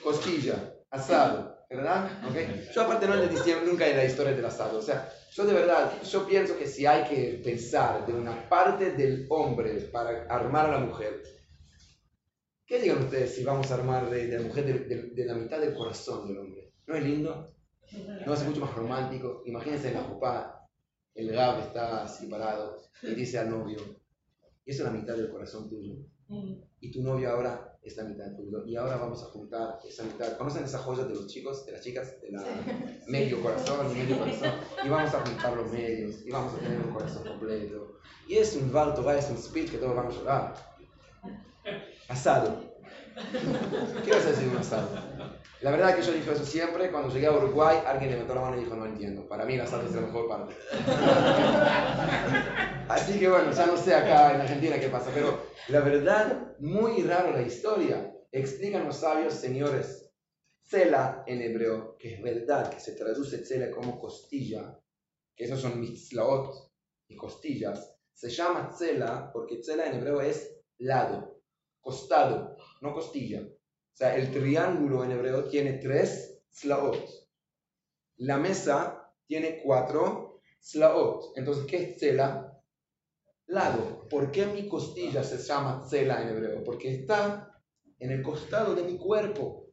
costilla, 0.02 0.74
asado, 0.88 1.66
¿verdad? 1.68 2.26
¿Okay? 2.30 2.70
Yo 2.74 2.80
aparte 2.80 3.06
no 3.06 3.14
entendí 3.14 3.52
nunca 3.62 3.86
en 3.86 3.98
la 3.98 4.06
historia 4.06 4.32
del 4.32 4.46
asado. 4.46 4.78
O 4.78 4.82
sea, 4.82 5.12
yo 5.32 5.44
de 5.44 5.52
verdad, 5.52 6.02
yo 6.02 6.26
pienso 6.26 6.56
que 6.56 6.66
si 6.66 6.86
hay 6.86 7.06
que 7.06 7.42
pensar 7.44 8.06
de 8.06 8.14
una 8.14 8.48
parte 8.48 8.92
del 8.92 9.26
hombre 9.28 9.82
para 9.92 10.24
armar 10.30 10.70
a 10.70 10.72
la 10.72 10.78
mujer, 10.78 11.35
¿qué 12.66 12.80
digan 12.80 13.04
ustedes 13.04 13.34
si 13.34 13.44
vamos 13.44 13.70
a 13.70 13.74
armar 13.74 14.10
de, 14.10 14.28
la 14.28 14.42
mujer 14.42 14.88
de, 14.88 15.24
la 15.24 15.34
mitad 15.34 15.60
del 15.60 15.74
corazón 15.74 16.28
del 16.28 16.38
hombre? 16.38 16.72
¿No 16.86 16.96
es 16.96 17.04
lindo? 17.04 17.54
¿No 18.26 18.34
es 18.34 18.44
mucho 18.44 18.60
más 18.60 18.74
romántico? 18.74 19.42
Imagínense 19.46 19.88
en 19.88 19.94
la 19.94 20.02
jupá, 20.02 20.68
el 21.14 21.30
gab 21.32 21.60
está 21.60 22.02
así 22.02 22.26
parado 22.26 22.82
y 23.02 23.14
dice 23.14 23.38
al 23.38 23.50
novio, 23.50 23.78
eso 24.64 24.82
es 24.82 24.92
la 24.92 24.98
mitad 24.98 25.16
del 25.16 25.30
corazón 25.30 25.68
tuyo. 25.68 25.94
Mm. 26.28 26.54
Y 26.80 26.90
tu 26.90 27.02
novio 27.02 27.30
ahora 27.30 27.78
es 27.82 27.96
la 27.96 28.04
mitad 28.04 28.34
tuyo. 28.34 28.64
Y 28.66 28.76
ahora 28.76 28.96
vamos 28.96 29.22
a 29.22 29.26
juntar 29.26 29.78
esa 29.86 30.02
mitad. 30.02 30.36
¿Conocen 30.36 30.64
esas 30.64 30.80
joyas 30.80 31.08
de 31.08 31.14
los 31.14 31.28
chicos, 31.28 31.64
de 31.64 31.72
las 31.72 31.82
chicas? 31.82 32.20
De 32.20 32.32
la 32.32 32.42
medio 33.06 33.40
corazón 33.40 33.90
y 33.92 33.94
medio 34.00 34.18
corazón. 34.18 34.50
Y 34.84 34.88
vamos 34.88 35.14
a 35.14 35.24
juntar 35.24 35.56
los 35.56 35.70
medios. 35.70 36.26
Y 36.26 36.30
vamos 36.30 36.54
a 36.54 36.58
tener 36.58 36.80
un 36.80 36.92
corazón 36.92 37.24
completo. 37.26 38.00
Y 38.26 38.34
es 38.36 38.56
un 38.56 38.72
valto, 38.72 39.08
es 39.12 39.30
un 39.30 39.36
speed 39.36 39.70
que 39.70 39.78
todos 39.78 39.94
van 39.94 40.06
a 40.06 40.10
llorar. 40.10 40.76
Asado. 42.08 42.76
¿Qué 44.04 44.10
vas 44.10 44.26
a 44.26 44.30
decir 44.30 44.48
un 44.48 44.58
asado? 44.58 44.88
La 45.62 45.70
verdad 45.70 45.90
es 45.90 45.96
que 45.96 46.02
yo 46.02 46.12
dije 46.12 46.32
eso 46.32 46.44
siempre. 46.44 46.90
Cuando 46.90 47.12
llegué 47.12 47.26
a 47.26 47.32
Uruguay, 47.32 47.78
alguien 47.86 48.10
le 48.10 48.18
metió 48.18 48.34
la 48.34 48.42
mano 48.42 48.56
y 48.56 48.60
dijo, 48.60 48.76
no 48.76 48.86
entiendo. 48.86 49.26
Para 49.26 49.44
mí 49.44 49.54
el 49.54 49.62
asado 49.62 49.86
es 49.86 49.94
la 49.94 50.02
mejor 50.02 50.28
parte. 50.28 50.54
Así 52.88 53.18
que 53.18 53.28
bueno, 53.28 53.50
ya 53.50 53.66
no 53.66 53.76
sé 53.76 53.94
acá 53.94 54.34
en 54.34 54.42
Argentina 54.42 54.78
qué 54.78 54.88
pasa, 54.88 55.10
pero 55.12 55.46
la 55.68 55.80
verdad, 55.80 56.54
muy 56.60 57.02
raro 57.02 57.32
la 57.32 57.42
historia. 57.42 58.12
Explican 58.30 58.92
sabios, 58.92 59.34
señores, 59.34 60.10
Cela 60.64 61.24
en 61.26 61.42
hebreo, 61.42 61.96
que 61.98 62.14
es 62.14 62.22
verdad, 62.22 62.70
que 62.70 62.80
se 62.80 62.92
traduce 62.92 63.44
Cela 63.44 63.70
como 63.70 63.98
costilla, 63.98 64.78
que 65.34 65.44
esos 65.44 65.60
son 65.60 65.80
mitzlaot 65.80 66.72
y 67.08 67.16
costillas, 67.16 67.96
se 68.12 68.30
llama 68.30 68.70
Cela 68.76 69.30
porque 69.32 69.62
Cela 69.62 69.86
en 69.86 69.94
hebreo 69.94 70.20
es 70.20 70.56
lado, 70.78 71.35
costado, 71.86 72.56
no 72.80 72.92
costilla. 72.92 73.42
O 73.42 73.96
sea, 73.96 74.16
el 74.16 74.32
triángulo 74.32 75.04
en 75.04 75.12
hebreo 75.12 75.44
tiene 75.44 75.74
tres 75.74 76.42
slaot. 76.50 76.98
La 78.16 78.38
mesa 78.38 79.12
tiene 79.26 79.60
cuatro 79.62 80.40
slaot. 80.60 81.36
Entonces, 81.36 81.64
¿qué 81.66 81.76
es 81.84 82.00
Cela? 82.00 82.52
lado. 83.46 84.08
¿Por 84.10 84.32
qué 84.32 84.46
mi 84.46 84.68
costilla 84.68 85.22
se 85.22 85.38
llama 85.38 85.84
cela 85.88 86.22
en 86.22 86.30
hebreo? 86.30 86.64
Porque 86.64 86.92
está 86.92 87.54
en 88.00 88.10
el 88.10 88.22
costado 88.22 88.74
de 88.74 88.82
mi 88.82 88.98
cuerpo. 88.98 89.70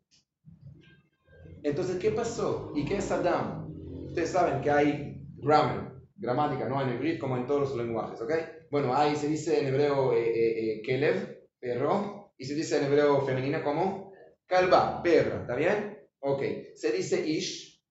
Entonces, 1.63 1.97
¿qué 1.97 2.11
pasó? 2.11 2.71
¿Y 2.75 2.85
qué 2.85 2.97
es 2.97 3.11
Adam? 3.11 3.73
Ustedes 4.07 4.29
saben 4.29 4.61
que 4.61 4.69
hay 4.69 5.25
grammar, 5.37 5.95
gramática, 6.15 6.69
¿no? 6.69 6.79
En 6.81 6.89
hebreo 6.89 7.19
como 7.19 7.37
en 7.37 7.47
todos 7.47 7.61
los 7.61 7.75
lenguajes, 7.75 8.21
¿ok? 8.21 8.31
Bueno, 8.69 8.93
ahí 8.93 9.15
se 9.15 9.27
dice 9.27 9.59
en 9.59 9.67
hebreo 9.67 10.13
eh, 10.13 10.29
eh, 10.29 10.73
eh, 10.73 10.81
kelev, 10.83 11.42
perro, 11.63 12.33
y 12.37 12.43
se 12.43 12.55
dice 12.55 12.77
en 12.77 12.83
hebreo 12.83 13.25
femenina 13.25 13.63
como 13.63 14.11
kalba, 14.45 15.01
perra, 15.01 15.41
¿está 15.41 15.55
bien? 15.55 15.97
Ok. 16.19 16.41
Se 16.75 16.91
dice 16.91 17.25
ish, 17.25 17.81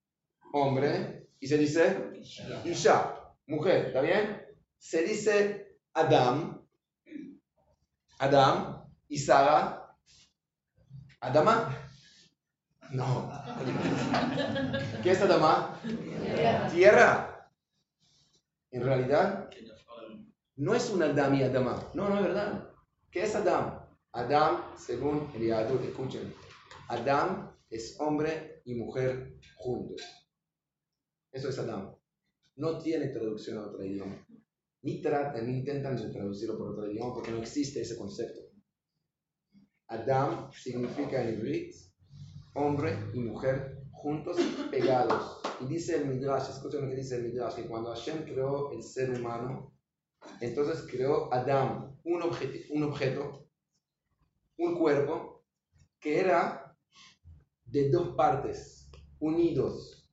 hombre, 0.53 1.27
y 1.39 1.47
se 1.47 1.57
dice 1.57 2.11
isha, 2.65 3.15
mujer, 3.47 3.87
¿está 3.87 4.01
bien? 4.01 4.45
Se 4.77 5.01
dice 5.01 5.79
Adam, 5.91 6.63
Adam 8.19 8.85
y 9.07 9.17
Sara, 9.17 9.97
Adama. 11.19 11.75
No. 12.91 13.31
¿Qué 15.01 15.11
es 15.11 15.21
Adama? 15.21 15.81
Tierra. 16.71 17.49
En 18.69 18.83
realidad, 18.83 19.49
no 20.57 20.75
es 20.75 20.91
un 20.91 21.01
Adam 21.01 21.33
y 21.33 21.41
Adama. 21.41 21.89
No, 21.95 22.07
no 22.09 22.17
es 22.17 22.23
verdad. 22.23 22.72
¿Qué 23.13 23.23
es 23.23 23.35
Adam? 23.35 23.79
Adam, 24.11 24.75
según 24.75 25.29
el 25.35 25.47
Yadut, 25.47 25.83
escuchen. 25.83 26.33
Adam 26.89 27.55
es 27.69 27.95
hombre 27.99 28.61
y 28.65 28.73
mujer 28.75 29.39
juntos. 29.55 30.01
Eso 31.31 31.49
es 31.49 31.59
Adam. 31.59 31.95
No 32.55 32.79
tiene 32.79 33.07
traducción 33.09 33.59
a 33.59 33.67
otro 33.67 33.85
idioma 33.85 34.25
ni 34.83 35.01
tratan, 35.01 35.47
ni 35.47 35.59
intentan 35.59 35.95
traducirlo 36.11 36.57
por 36.57 36.71
otro 36.71 36.91
idioma 36.91 37.13
porque 37.13 37.31
no 37.31 37.37
existe 37.37 37.81
ese 37.81 37.97
concepto. 37.97 38.41
Adam 39.87 40.51
significa 40.51 41.21
en 41.21 41.35
hebreo 41.35 41.71
hombre 42.55 42.97
y 43.13 43.19
mujer 43.19 43.83
juntos 43.91 44.37
pegados. 44.69 45.41
Y 45.61 45.65
dice 45.67 45.97
el 45.97 46.07
Midrash, 46.07 46.49
escuchen 46.49 46.81
lo 46.81 46.89
que 46.89 46.97
dice 46.97 47.15
el 47.15 47.23
Midrash, 47.23 47.55
que 47.55 47.67
cuando 47.67 47.91
Hashem 47.91 48.23
creó 48.25 48.71
el 48.71 48.83
ser 48.83 49.11
humano, 49.11 49.72
entonces 50.41 50.85
creó 50.89 51.33
Adam, 51.33 51.97
un, 52.03 52.21
objeto, 52.21 53.47
un 54.57 54.77
cuerpo, 54.77 55.43
que 55.99 56.19
era 56.19 56.75
de 57.65 57.89
dos 57.89 58.15
partes, 58.15 58.89
unidos, 59.19 60.03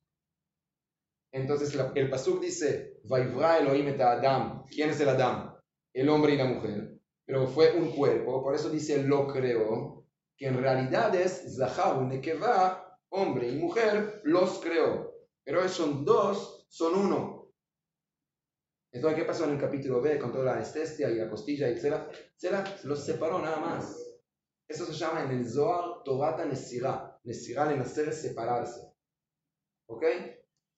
entonces 1.31 1.73
el 1.95 2.09
Pasuk 2.09 2.41
dice, 2.41 2.99
Vaivra 3.05 3.59
Elohim 3.59 3.87
et 3.87 4.01
Adam. 4.01 4.65
¿Quién 4.69 4.89
es 4.89 4.99
el 4.99 5.09
Adam? 5.09 5.55
El 5.93 6.09
hombre 6.09 6.33
y 6.33 6.37
la 6.37 6.45
mujer. 6.45 6.99
Pero 7.25 7.47
fue 7.47 7.71
un 7.73 7.91
cuerpo, 7.91 8.43
por 8.43 8.53
eso 8.53 8.69
dice 8.69 9.01
lo 9.03 9.27
creó, 9.27 10.05
que 10.35 10.47
en 10.47 10.57
realidad 10.57 11.15
es 11.15 11.55
Zahar, 11.55 12.01
Nekeva, 12.01 12.97
hombre 13.09 13.49
y 13.49 13.55
mujer, 13.55 14.21
los 14.25 14.59
creó. 14.59 15.13
Pero 15.45 15.67
son 15.69 16.03
dos, 16.03 16.65
son 16.69 16.95
uno. 16.95 17.40
Entonces, 18.91 19.19
¿qué 19.19 19.25
pasó 19.25 19.45
en 19.45 19.51
el 19.51 19.59
capítulo 19.59 20.01
B 20.01 20.19
con 20.19 20.31
toda 20.31 20.45
la 20.45 20.53
anestesia 20.53 21.09
y 21.09 21.15
la 21.15 21.29
costilla 21.29 21.69
y 21.69 21.73
etcétera? 21.73 22.09
etcétera 22.35 22.63
los 22.83 23.03
separó 23.03 23.39
nada 23.39 23.57
más. 23.57 23.97
Eso 24.67 24.85
se 24.85 24.93
llama 24.93 25.23
en 25.23 25.31
el 25.31 25.49
Zohar 25.49 26.03
Torata 26.03 26.45
Nesirá. 26.45 27.19
Nesirá 27.23 27.65
le 27.65 27.77
nacer 27.77 28.13
separarse. 28.13 28.81
¿Ok? 29.87 30.03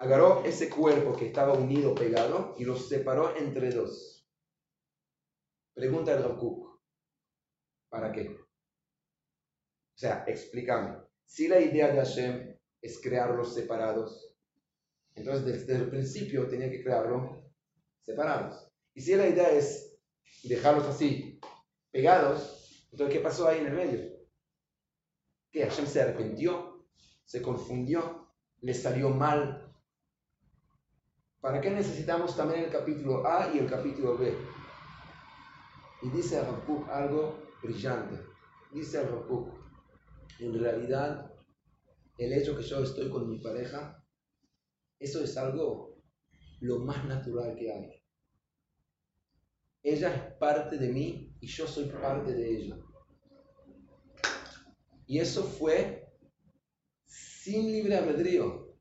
agarró 0.03 0.43
ese 0.43 0.69
cuerpo 0.69 1.15
que 1.15 1.27
estaba 1.27 1.53
unido, 1.53 1.95
pegado, 1.95 2.55
y 2.57 2.65
lo 2.65 2.75
separó 2.75 3.35
entre 3.37 3.71
dos. 3.71 4.27
Pregunta 5.73 6.13
el 6.13 6.37
Cook, 6.37 6.81
¿para 7.89 8.11
qué? 8.11 8.29
O 8.29 9.97
sea, 9.97 10.25
explícame. 10.27 10.97
Si 11.25 11.47
la 11.47 11.59
idea 11.61 11.87
de 11.87 11.97
Hashem 11.97 12.59
es 12.81 12.99
crearlos 13.01 13.53
separados, 13.53 14.35
entonces 15.15 15.45
desde 15.45 15.75
el 15.75 15.89
principio 15.89 16.49
tenía 16.49 16.69
que 16.69 16.83
crearlos 16.83 17.42
separados. 18.03 18.71
Y 18.93 19.01
si 19.01 19.15
la 19.15 19.27
idea 19.27 19.49
es 19.51 19.97
dejarlos 20.43 20.85
así, 20.85 21.39
pegados, 21.91 22.87
entonces 22.91 23.15
¿qué 23.15 23.21
pasó 23.21 23.47
ahí 23.47 23.59
en 23.59 23.67
el 23.67 23.73
medio? 23.73 24.13
Que 25.51 25.63
Hashem 25.63 25.87
se 25.87 26.01
arrepintió, 26.01 26.85
se 27.25 27.41
confundió, 27.41 28.33
le 28.61 28.73
salió 28.73 29.09
mal 29.09 29.73
¿Para 31.43 31.59
qué 31.59 31.69
necesitamos 31.71 32.37
también 32.37 32.63
el 32.63 32.71
capítulo 32.71 33.27
A 33.27 33.53
y 33.53 33.59
el 33.59 33.69
capítulo 33.69 34.17
B? 34.17 34.33
Y 36.01 36.09
dice 36.11 36.39
Habacuc 36.39 36.87
algo 36.87 37.37
brillante. 37.61 38.17
Dice 38.71 38.99
Habacuc, 38.99 39.49
en 40.39 40.57
realidad, 40.57 41.33
el 42.17 42.31
hecho 42.31 42.55
que 42.55 42.63
yo 42.63 42.81
estoy 42.81 43.09
con 43.09 43.27
mi 43.27 43.39
pareja, 43.39 44.01
eso 44.97 45.21
es 45.21 45.35
algo 45.35 45.92
lo 46.63 46.79
más 46.79 47.03
natural 47.05 47.55
que 47.55 47.71
hay. 47.73 48.03
Ella 49.83 50.15
es 50.15 50.33
parte 50.35 50.77
de 50.77 50.87
mí 50.87 51.35
y 51.41 51.47
yo 51.47 51.67
soy 51.67 51.89
parte 51.89 52.33
de 52.33 52.57
ella. 52.57 52.77
Y 55.05 55.19
eso 55.19 55.43
fue 55.43 56.09
sin 57.05 57.69
libre 57.69 57.97
albedrío. 57.97 58.77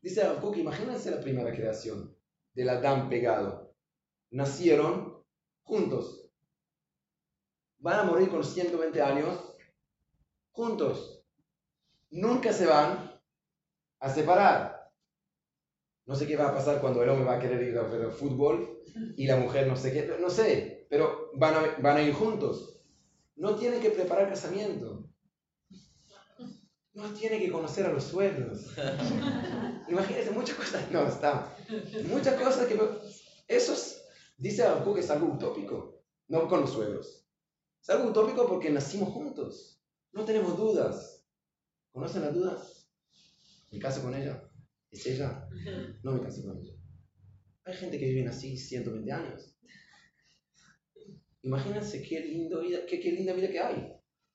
Dice 0.00 0.22
Habacuc, 0.22 0.56
imagínense 0.56 1.10
la 1.10 1.20
primera 1.20 1.52
creación 1.52 2.16
del 2.54 2.68
Adán 2.68 3.08
pegado. 3.08 3.74
Nacieron 4.30 5.24
juntos. 5.64 6.30
Van 7.78 7.98
a 7.98 8.04
morir 8.04 8.28
con 8.28 8.44
120 8.44 9.02
años 9.02 9.56
juntos. 10.52 11.24
Nunca 12.10 12.52
se 12.52 12.66
van 12.66 13.20
a 13.98 14.08
separar. 14.10 14.77
No 16.08 16.16
sé 16.16 16.26
qué 16.26 16.36
va 16.36 16.48
a 16.48 16.54
pasar 16.54 16.80
cuando 16.80 17.02
el 17.02 17.10
hombre 17.10 17.26
va 17.26 17.36
a 17.36 17.38
querer 17.38 17.62
ir 17.62 17.76
a 17.76 17.82
ver 17.82 18.10
fútbol 18.10 18.80
y 19.14 19.26
la 19.26 19.36
mujer 19.36 19.66
no 19.66 19.76
sé 19.76 19.92
qué, 19.92 20.16
no 20.18 20.30
sé, 20.30 20.86
pero 20.88 21.30
van 21.34 21.54
a, 21.54 21.76
van 21.82 21.98
a 21.98 22.02
ir 22.02 22.14
juntos. 22.14 22.80
No 23.36 23.56
tienen 23.56 23.82
que 23.82 23.90
preparar 23.90 24.30
casamiento. 24.30 25.06
no 26.94 27.12
tiene 27.12 27.38
que 27.38 27.52
conocer 27.52 27.84
a 27.84 27.92
los 27.92 28.04
suegros. 28.04 28.74
Imagínense, 29.88 30.30
muchas 30.30 30.56
cosas, 30.56 30.90
no, 30.90 31.06
está, 31.06 31.54
muchas 32.06 32.40
cosas 32.40 32.66
que, 32.66 32.80
eso 33.46 33.74
dice 34.38 34.62
algo 34.62 34.94
que 34.94 35.00
es 35.00 35.10
algo 35.10 35.26
utópico, 35.26 36.00
no 36.28 36.48
con 36.48 36.62
los 36.62 36.72
suegros. 36.72 37.26
Es 37.82 37.90
algo 37.90 38.08
utópico 38.08 38.48
porque 38.48 38.70
nacimos 38.70 39.10
juntos, 39.10 39.84
no 40.12 40.24
tenemos 40.24 40.56
dudas. 40.56 41.22
¿Conocen 41.92 42.22
las 42.22 42.34
dudas? 42.34 42.90
¿Me 43.70 43.78
caso 43.78 44.00
con 44.00 44.14
ella? 44.14 44.47
¿Es 44.90 45.06
ella? 45.06 45.48
No 46.02 46.12
me 46.12 46.22
caso 46.22 46.42
con 46.42 46.58
ella. 46.58 46.72
Hay 47.64 47.74
gente 47.74 47.98
que 47.98 48.06
vive 48.06 48.26
así 48.26 48.56
120 48.56 49.12
años. 49.12 49.58
Imagínense 51.42 52.02
qué, 52.02 52.20
lindo 52.20 52.62
vida, 52.62 52.80
qué, 52.86 52.98
qué 52.98 53.12
linda 53.12 53.32
vida 53.34 53.50
que 53.50 53.60
hay. 53.60 53.92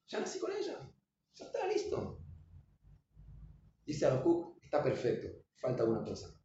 Ya 0.08 0.20
nací 0.20 0.40
con 0.40 0.52
ella. 0.52 0.92
Ya 1.36 1.46
está 1.46 1.68
listo. 1.68 2.24
Dice 3.86 4.06
Habacuc, 4.06 4.64
está 4.64 4.84
perfecto. 4.84 5.44
Falta 5.56 5.84
una 5.84 6.04
cosa. 6.04 6.40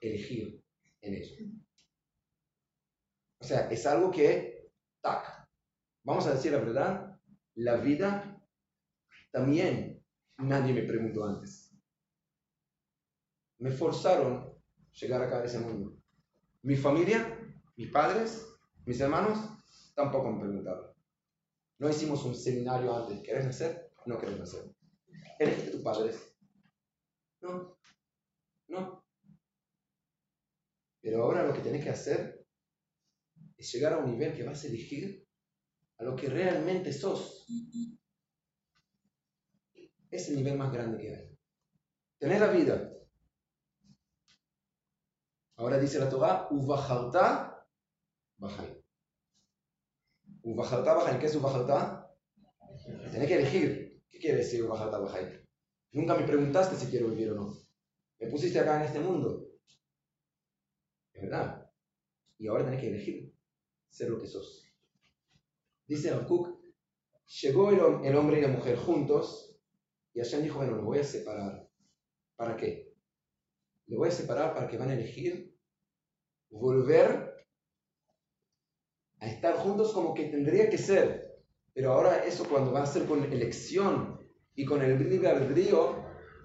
Elegir 0.00 0.64
en 1.02 1.14
ella. 1.14 1.36
O 3.38 3.44
sea, 3.44 3.68
es 3.70 3.86
algo 3.86 4.10
que, 4.10 4.72
tac, 5.00 5.48
vamos 6.04 6.26
a 6.26 6.34
decir 6.34 6.52
la 6.52 6.58
verdad, 6.58 7.20
la 7.54 7.76
vida 7.76 8.40
también 9.30 10.02
nadie 10.38 10.72
me 10.72 10.82
preguntó 10.82 11.24
antes. 11.24 11.61
Me 13.62 13.70
forzaron 13.70 14.52
llegar 14.92 15.22
acá 15.22 15.38
a 15.38 15.44
ese 15.44 15.60
mundo. 15.60 15.96
Mi 16.62 16.74
familia, 16.74 17.38
mis 17.76 17.92
padres, 17.92 18.44
mis 18.84 19.00
hermanos, 19.00 19.38
tampoco 19.94 20.32
me 20.32 20.40
preguntaron. 20.40 20.92
No 21.78 21.88
hicimos 21.88 22.24
un 22.24 22.34
seminario 22.34 22.92
antes. 22.92 23.20
¿Querés 23.22 23.44
nacer? 23.44 23.92
No 24.06 24.18
querés 24.18 24.36
nacer. 24.36 24.74
¿Elegiste 25.38 25.70
tus 25.70 25.82
padres? 25.82 26.34
No. 27.40 27.78
No. 28.66 29.04
Pero 31.00 31.22
ahora 31.22 31.46
lo 31.46 31.54
que 31.54 31.60
tenés 31.60 31.84
que 31.84 31.90
hacer 31.90 32.44
es 33.56 33.72
llegar 33.72 33.92
a 33.92 33.98
un 33.98 34.10
nivel 34.10 34.34
que 34.34 34.42
vas 34.42 34.64
a 34.64 34.66
elegir 34.66 35.24
a 35.98 36.02
lo 36.02 36.16
que 36.16 36.28
realmente 36.28 36.92
sos. 36.92 37.46
Es 40.10 40.28
el 40.30 40.34
nivel 40.34 40.58
más 40.58 40.72
grande 40.72 40.98
que 40.98 41.14
hay. 41.14 41.38
Tener 42.18 42.40
la 42.40 42.50
vida. 42.50 42.92
Ahora 45.62 45.78
dice 45.78 46.00
la 46.00 46.10
Torah, 46.10 46.48
Uvajarta 46.50 47.64
Bajaim. 48.36 48.82
Uvajarta 50.42 50.92
Bajaim. 50.92 51.20
¿Qué 51.20 51.26
es 51.26 51.36
Uvajarta? 51.36 52.12
Tenés 53.12 53.28
que 53.28 53.36
elegir. 53.36 54.02
¿Qué 54.10 54.18
quiere 54.18 54.38
decir 54.38 54.64
Uvajarta 54.64 54.98
Bajaim? 54.98 55.28
Nunca 55.92 56.16
me 56.16 56.26
preguntaste 56.26 56.74
si 56.74 56.90
quiero 56.90 57.10
vivir 57.10 57.30
o 57.30 57.34
no. 57.36 57.56
Me 58.18 58.26
pusiste 58.26 58.58
acá 58.58 58.78
en 58.78 58.88
este 58.88 58.98
mundo. 58.98 59.52
Es 61.12 61.22
verdad. 61.22 61.70
Y 62.38 62.48
ahora 62.48 62.64
tenés 62.64 62.80
que 62.80 62.88
elegir 62.88 63.32
ser 63.88 64.10
lo 64.10 64.18
que 64.18 64.26
sos. 64.26 64.66
Dice 65.86 66.10
Cook, 66.26 66.60
llegó 67.40 67.70
el, 67.70 68.16
hombre 68.16 68.40
y 68.40 68.42
la 68.42 68.48
mujer 68.48 68.76
juntos 68.76 69.56
y 70.12 70.18
Hashem 70.18 70.42
dijo, 70.42 70.58
bueno, 70.58 70.74
lo 70.74 70.82
voy 70.82 70.98
a 70.98 71.04
separar. 71.04 71.68
¿Para 72.34 72.56
qué? 72.56 72.96
Le 73.86 73.96
voy 73.96 74.08
a 74.08 74.12
separar 74.12 74.54
para 74.54 74.66
que 74.66 74.76
van 74.76 74.88
a 74.88 74.94
elegir 74.94 75.51
volver 76.52 77.44
a 79.18 79.26
estar 79.26 79.56
juntos 79.56 79.92
como 79.92 80.14
que 80.14 80.26
tendría 80.26 80.70
que 80.70 80.78
ser. 80.78 81.42
Pero 81.74 81.92
ahora 81.92 82.24
eso 82.24 82.44
cuando 82.48 82.72
va 82.72 82.82
a 82.82 82.86
ser 82.86 83.06
con 83.06 83.24
elección 83.24 84.20
y 84.54 84.64
con 84.64 84.82
el 84.82 84.98
libre 85.08 85.28
albedrío, 85.28 86.04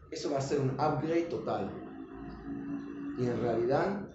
eso 0.10 0.32
va 0.32 0.38
a 0.38 0.42
ser 0.42 0.62
un 0.62 0.72
upgrade 0.72 1.28
total. 1.30 1.72
Y 3.20 3.26
en 3.26 3.42
realidad, 3.42 4.10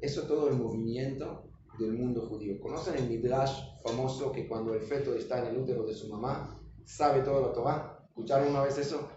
eso 0.00 0.26
todo 0.26 0.48
el 0.48 0.56
movimiento 0.56 1.50
del 1.78 1.92
mundo 1.92 2.26
judío. 2.26 2.60
¿Conocen 2.60 2.96
el 2.96 3.08
Midrash 3.08 3.60
famoso 3.84 4.32
que 4.32 4.48
cuando 4.48 4.74
el 4.74 4.80
feto 4.80 5.14
está 5.14 5.40
en 5.40 5.54
el 5.54 5.58
útero 5.58 5.84
de 5.84 5.94
su 5.94 6.08
mamá, 6.08 6.60
sabe 6.84 7.20
todo 7.20 7.48
la 7.48 7.52
Torah? 7.52 8.06
¿Escucharon 8.08 8.48
una 8.48 8.62
vez 8.62 8.78
eso? 8.78 9.08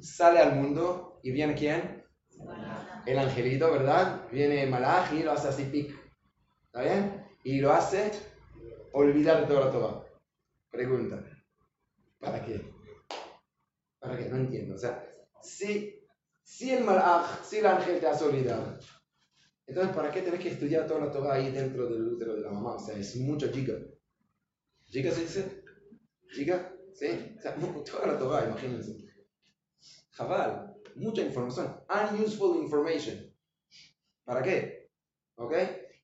Sale 0.00 0.40
al 0.40 0.60
mundo 0.60 1.20
y 1.22 1.30
viene 1.30 1.54
quién? 1.54 2.03
El 3.06 3.18
angelito, 3.18 3.70
¿verdad? 3.70 4.28
Viene 4.30 4.66
Malach 4.66 5.12
y 5.12 5.22
lo 5.22 5.32
hace 5.32 5.48
así 5.48 5.64
pic. 5.64 5.94
¿Está 6.66 6.82
bien? 6.82 7.26
Y 7.44 7.60
lo 7.60 7.72
hace 7.72 8.10
olvidar 8.92 9.46
toda 9.46 9.66
la 9.66 9.70
Torah. 9.70 10.04
Pregunta. 10.70 11.22
¿Para 12.18 12.44
qué? 12.44 12.60
¿Para 13.98 14.16
qué? 14.16 14.28
No 14.28 14.36
entiendo. 14.36 14.74
O 14.74 14.78
sea, 14.78 15.06
si, 15.42 16.02
si 16.42 16.70
el 16.72 16.84
Malach, 16.84 17.42
si 17.42 17.58
el 17.58 17.66
ángel 17.66 18.00
te 18.00 18.06
hace 18.06 18.24
olvidar, 18.24 18.78
entonces 19.66 19.94
¿para 19.94 20.10
qué 20.10 20.22
tenés 20.22 20.40
que 20.40 20.50
estudiar 20.50 20.86
toda 20.86 21.00
la 21.00 21.10
Torah 21.10 21.34
ahí 21.34 21.50
dentro 21.50 21.86
del 21.86 22.06
útero 22.06 22.34
de 22.34 22.40
la 22.40 22.50
mamá? 22.50 22.74
O 22.74 22.78
sea, 22.78 22.96
es 22.96 23.16
mucha 23.16 23.50
chica. 23.52 23.74
¿Chica 24.86 25.10
se 25.10 25.20
dice? 25.20 25.64
¿Chica? 26.32 26.74
¿Sí? 26.94 27.34
O 27.36 27.40
sea, 27.40 27.54
toda 27.84 28.06
la 28.06 28.18
Torah, 28.18 28.46
imagínense. 28.46 28.96
Jabal, 30.12 30.73
mucha 30.96 31.22
información. 31.22 31.84
Unuseful 31.88 32.56
information. 32.62 33.32
¿Para 34.24 34.42
qué? 34.42 34.90
¿Ok? 35.36 35.52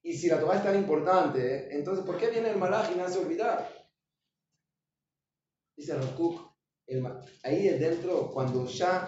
Y 0.03 0.15
si 0.15 0.29
la 0.29 0.41
Torah 0.41 0.57
es 0.57 0.65
tan 0.65 0.77
importante, 0.77 1.75
entonces 1.75 2.05
¿por 2.05 2.17
qué 2.17 2.31
viene 2.31 2.51
el 2.51 2.57
malaj 2.57 2.91
y 2.93 2.97
me 2.97 3.03
hace 3.03 3.19
olvidar? 3.19 3.75
Dice 5.77 5.95
Rakuk, 5.95 6.55
ahí 7.43 7.69
dentro, 7.79 8.31
cuando 8.31 8.67
ya 8.67 9.07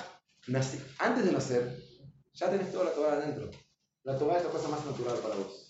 nací, 0.48 0.78
antes 0.98 1.24
de 1.24 1.32
nacer, 1.32 1.76
ya 2.32 2.50
tenés 2.50 2.70
toda 2.72 2.84
la 2.86 2.92
Torah 2.92 3.12
adentro. 3.14 3.50
La 4.04 4.18
Torah 4.18 4.38
es 4.38 4.44
la 4.44 4.50
cosa 4.50 4.68
más 4.68 4.84
natural 4.84 5.18
para 5.18 5.36
vos. 5.36 5.68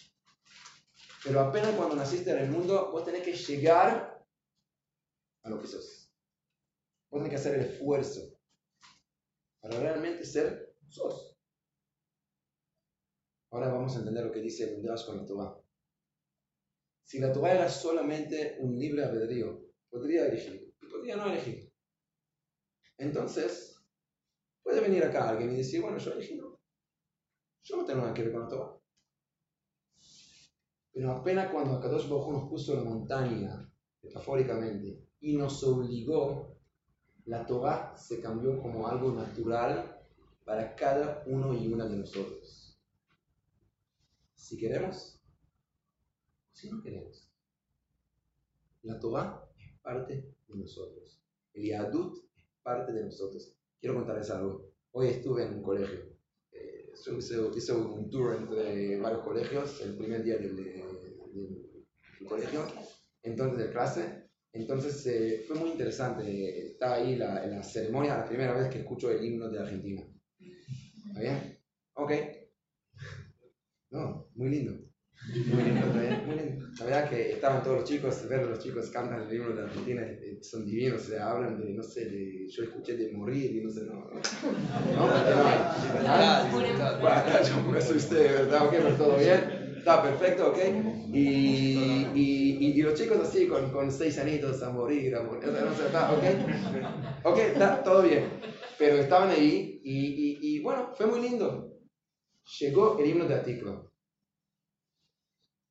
Pero 1.25 1.41
apenas 1.41 1.75
cuando 1.77 1.97
naciste 1.97 2.31
en 2.31 2.39
el 2.39 2.51
mundo, 2.51 2.91
vos 2.91 3.05
tenés 3.05 3.23
que 3.23 3.33
llegar 3.33 4.25
a 5.43 5.51
lo 5.51 5.61
que 5.61 5.67
sos. 5.67 6.13
Vos 7.11 7.21
tenés 7.21 7.31
que 7.31 7.37
hacer 7.37 7.55
el 7.55 7.67
esfuerzo 7.67 8.42
para 9.63 9.79
realmente 9.79 10.27
ser 10.27 10.75
sos. 10.89 11.39
Ahora 13.53 13.69
vamos 13.69 13.95
a 13.95 14.01
entender 14.01 14.25
lo 14.25 14.33
que 14.33 14.41
dice 14.41 14.77
Midrash 14.77 15.07
con 15.07 15.19
la 15.19 15.25
Torah. 15.25 15.57
Si 17.05 17.21
la 17.21 17.33
Torah 17.33 17.55
era 17.55 17.69
solamente 17.69 18.57
un 18.61 18.77
libre 18.79 19.05
albedrío, 19.05 19.67
podría 19.89 20.27
elegir 20.27 20.75
y 20.81 20.87
podría 20.87 21.17
no 21.17 21.27
elegir. 21.27 21.73
Entonces, 22.99 23.81
puede 24.63 24.81
venir 24.81 25.05
acá 25.05 25.29
alguien 25.29 25.53
y 25.53 25.59
decir, 25.59 25.81
bueno, 25.81 25.99
yo 25.99 26.13
elegí 26.13 26.37
no. 26.37 26.61
Yo 27.63 27.77
no 27.77 27.85
tengo 27.85 28.01
nada 28.01 28.15
que 28.15 28.23
ver 28.23 28.33
con 28.33 28.43
la 28.43 28.49
Torah. 28.49 28.79
Pero 30.93 31.13
apenas 31.13 31.53
cuando 31.53 31.77
Akadosh 31.77 32.09
Baruj 32.09 32.33
nos 32.33 32.49
puso 32.49 32.75
la 32.75 32.85
montaña, 32.85 33.71
metafóricamente, 34.03 35.07
y 35.21 35.37
nos 35.37 35.63
obligó 35.63 36.52
la 37.27 37.47
Torah 37.47 37.97
se 37.97 38.21
cambió 38.21 38.61
como 38.61 38.89
algo 38.89 39.13
natural 39.13 40.01
para 40.45 40.75
cada 40.75 41.23
uno 41.27 41.55
y 41.55 41.73
una 41.73 41.87
de 41.87 41.97
nosotros. 41.97 42.81
Si 44.35 44.59
queremos, 44.59 45.21
si 46.53 46.71
no 46.71 46.83
queremos. 46.83 47.29
La 48.83 48.99
Torah 48.99 49.49
es 49.57 49.79
parte 49.81 50.35
de 50.49 50.57
nosotros. 50.57 51.23
El 51.55 51.67
Yadut 51.67 52.19
es 52.37 52.45
parte 52.63 52.93
de 52.93 53.05
nosotros. 53.05 53.55
Quiero 53.79 53.95
contarles 53.95 54.31
algo. 54.31 54.73
Hoy 54.91 55.09
estuve 55.09 55.45
en 55.45 55.55
un 55.55 55.63
colegio. 55.63 56.17
Eh, 56.51 56.93
hice, 57.17 57.73
un 57.73 58.11
tour 58.11 58.35
entre 58.35 59.01
varios 59.01 59.23
colegios 59.23 59.81
el 59.83 59.97
primer 59.97 60.25
día 60.25 60.39
del, 60.39 60.57
del 60.57 62.29
colegio. 62.29 62.67
Entonces, 63.23 63.59
de 63.59 63.73
clase, 63.73 64.22
entonces 64.53 65.07
eh, 65.07 65.45
fue 65.47 65.57
muy 65.57 65.71
interesante. 65.71 66.73
Estaba 66.73 66.97
ahí 66.97 67.17
la, 67.17 67.45
en 67.45 67.57
la 67.57 67.63
ceremonia, 67.63 68.17
la 68.17 68.27
primera 68.27 68.53
vez 68.53 68.69
que 68.69 68.81
escucho 68.81 69.11
el 69.11 69.25
himno 69.25 69.49
de 69.49 69.59
Argentina. 69.61 70.03
¿Está 71.09 71.21
bien? 71.21 71.59
Ok. 71.95 72.13
No, 73.91 74.29
muy 74.35 74.49
lindo. 74.51 74.73
Muy 75.29 75.63
lindo, 75.63 75.87
Muy 76.27 76.37
lindo. 76.37 76.67
La 76.79 76.85
verdad 76.85 77.11
que 77.11 77.33
estaban 77.33 77.63
todos 77.63 77.81
los 77.81 77.89
chicos, 77.89 78.27
ver 78.29 78.41
a 78.41 78.47
los 78.47 78.59
chicos 78.59 78.91
cantan 78.91 79.23
el 79.23 79.35
himno 79.35 79.55
de 79.55 79.63
Argentina, 79.63 80.03
eh, 80.03 80.39
son 80.43 80.65
divinos, 80.65 81.03
se 81.03 81.19
hablan 81.19 81.61
de, 81.61 81.73
no 81.75 81.83
sé, 81.83 82.07
de, 82.07 82.49
yo 82.49 82.65
escuché 82.65 82.95
de 82.95 83.13
morir 83.13 83.55
y 83.55 83.61
no 83.63 83.71
sé, 83.71 83.83
no. 83.83 83.93
No, 83.93 85.07
no. 85.07 86.51
Bueno, 87.01 87.43
yo 87.47 87.61
me 87.71 87.79
asusté, 87.79 88.15
¿verdad? 88.15 88.67
Ok, 88.67 88.73
pero 88.73 88.97
todo 88.97 89.17
bien. 89.17 89.52
Está 89.83 90.01
perfecto, 90.01 90.53
¿ok? 90.53 90.59
Y, 91.13 92.07
y, 92.15 92.67
y, 92.67 92.83
los 92.83 92.95
chicos 92.95 93.19
así, 93.19 93.49
con, 93.49 93.73
con 93.73 93.91
seis 93.91 94.17
anitos 94.17 94.63
a 94.63 94.71
morir, 94.71 95.17
a 95.17 95.25
morir, 95.25 95.49
no 95.49 95.75
sé, 95.75 95.87
está, 95.87 96.13
¿ok? 96.13 96.23
Ok, 97.25 97.39
está 97.39 97.83
todo 97.83 98.03
bien. 98.03 98.31
Pero 98.79 98.99
estaban 98.99 99.31
ahí 99.31 99.81
y, 99.83 100.39
y, 100.41 100.63
bueno, 100.63 100.93
fue 100.95 101.07
muy 101.07 101.21
lindo. 101.21 101.81
Llegó 102.61 102.97
el 102.97 103.11
himno 103.11 103.27
de 103.27 103.35
Atikva. 103.35 103.91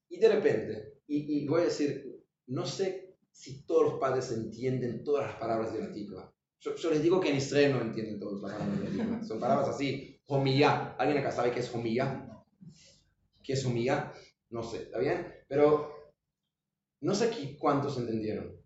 Y 0.09 0.19
de 0.19 0.27
repente, 0.27 0.97
y, 1.07 1.47
voy 1.47 1.61
a 1.61 1.65
decir, 1.65 2.21
no 2.47 2.65
sé 2.65 3.15
si 3.31 3.65
todos 3.65 3.91
los 3.91 3.93
padres 4.01 4.29
entienden 4.33 5.05
todas 5.05 5.27
las 5.27 5.37
palabras 5.37 5.71
de 5.71 5.83
Atikva. 5.83 6.35
Yo, 6.59 6.75
yo 6.75 6.89
les 6.89 7.01
digo 7.01 7.21
que 7.21 7.29
en 7.29 7.37
Israel 7.37 7.71
no 7.71 7.81
entienden 7.81 8.19
todas 8.19 8.41
las 8.41 8.51
palabras. 8.51 9.25
Son 9.25 9.39
palabras 9.39 9.69
así. 9.69 10.21
Homilla. 10.25 10.97
¿Alguien 10.99 11.19
acá 11.19 11.31
sabe 11.31 11.51
qué 11.51 11.61
es 11.61 11.73
homilla? 11.73 12.27
¿Qué 13.43 13.53
es 13.53 13.65
homilla? 13.65 14.13
No 14.49 14.63
sé, 14.63 14.83
¿está 14.83 14.99
bien? 14.99 15.33
Pero 15.47 16.13
no 17.01 17.15
sé 17.15 17.25
aquí 17.25 17.57
cuántos 17.57 17.97
entendieron. 17.97 18.59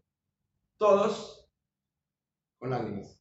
Todos 0.78 1.50
con 2.58 2.70
lágrimas. 2.70 3.20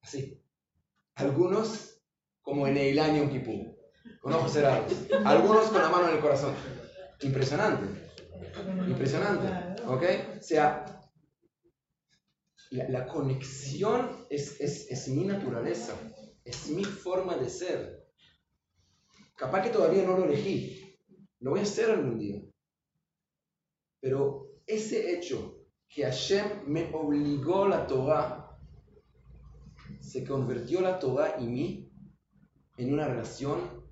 Así. 0.00 0.42
Algunos 1.14 2.02
como 2.40 2.66
en 2.66 2.76
el 2.76 2.98
año 2.98 3.30
Kippur, 3.30 3.76
con 4.20 4.32
ojos 4.32 4.52
cerrados. 4.52 4.92
Algunos 5.24 5.68
con 5.68 5.80
la 5.80 5.88
mano 5.88 6.08
en 6.08 6.16
el 6.16 6.20
corazón. 6.20 6.54
Impresionante. 7.20 8.10
Impresionante. 8.88 9.82
¿Ok? 9.86 10.02
O 10.38 10.42
sea, 10.42 10.84
la, 12.70 13.06
conexión 13.06 14.26
es, 14.30 14.60
es, 14.60 15.08
mi 15.08 15.24
naturaleza, 15.24 15.94
es 16.44 16.68
mi 16.68 16.84
forma 16.84 17.36
de 17.36 17.48
ser. 17.48 18.02
Capaz 19.42 19.62
que 19.64 19.70
todavía 19.70 20.04
no 20.04 20.16
lo 20.16 20.26
elegí, 20.26 20.96
lo 21.40 21.50
voy 21.50 21.58
a 21.58 21.64
hacer 21.64 21.90
algún 21.90 22.16
día. 22.16 22.40
Pero 23.98 24.52
ese 24.64 25.16
hecho 25.16 25.66
que 25.88 26.04
Hashem 26.04 26.68
me 26.68 26.94
obligó 26.94 27.66
la 27.66 27.84
Torah, 27.88 28.56
se 29.98 30.24
convirtió 30.24 30.80
la 30.80 30.96
Torah 30.96 31.40
y 31.40 31.48
mí 31.48 31.92
en 32.76 32.92
una 32.92 33.08
relación 33.08 33.84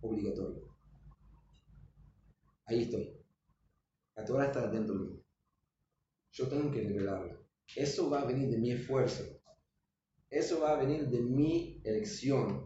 obligatoria. 0.00 0.62
Ahí 2.64 2.84
estoy. 2.84 3.20
La 4.14 4.24
Torah 4.24 4.46
está 4.46 4.66
dentro 4.68 4.94
de 4.94 5.10
mí. 5.10 5.22
Yo 6.32 6.48
tengo 6.48 6.70
que 6.70 6.80
revelarla. 6.80 7.38
Eso 7.74 8.08
va 8.08 8.22
a 8.22 8.24
venir 8.24 8.48
de 8.48 8.56
mi 8.56 8.72
esfuerzo. 8.72 9.24
Eso 10.30 10.58
va 10.60 10.70
a 10.70 10.78
venir 10.78 11.10
de 11.10 11.20
mi 11.20 11.82
elección. 11.84 12.65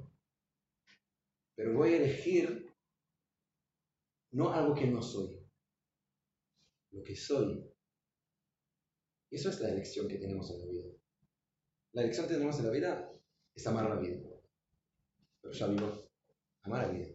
Pero 1.60 1.74
voy 1.74 1.92
a 1.92 1.96
elegir 1.98 2.74
no 4.32 4.50
algo 4.50 4.74
que 4.74 4.86
no 4.86 5.02
soy, 5.02 5.46
lo 6.90 7.04
que 7.04 7.14
soy. 7.14 7.70
Eso 9.30 9.50
es 9.50 9.60
la 9.60 9.68
elección 9.68 10.08
que 10.08 10.16
tenemos 10.16 10.50
en 10.50 10.60
la 10.60 10.64
vida. 10.64 10.88
La 11.92 12.00
elección 12.00 12.26
que 12.26 12.32
tenemos 12.32 12.58
en 12.58 12.64
la 12.64 12.70
vida 12.70 13.12
es 13.54 13.66
amar 13.66 13.90
la 13.90 14.00
vida. 14.00 14.22
Pero 15.42 15.52
ya 15.52 15.66
vivo, 15.66 16.08
amar 16.62 16.86
la 16.86 16.92
vida. 16.94 17.08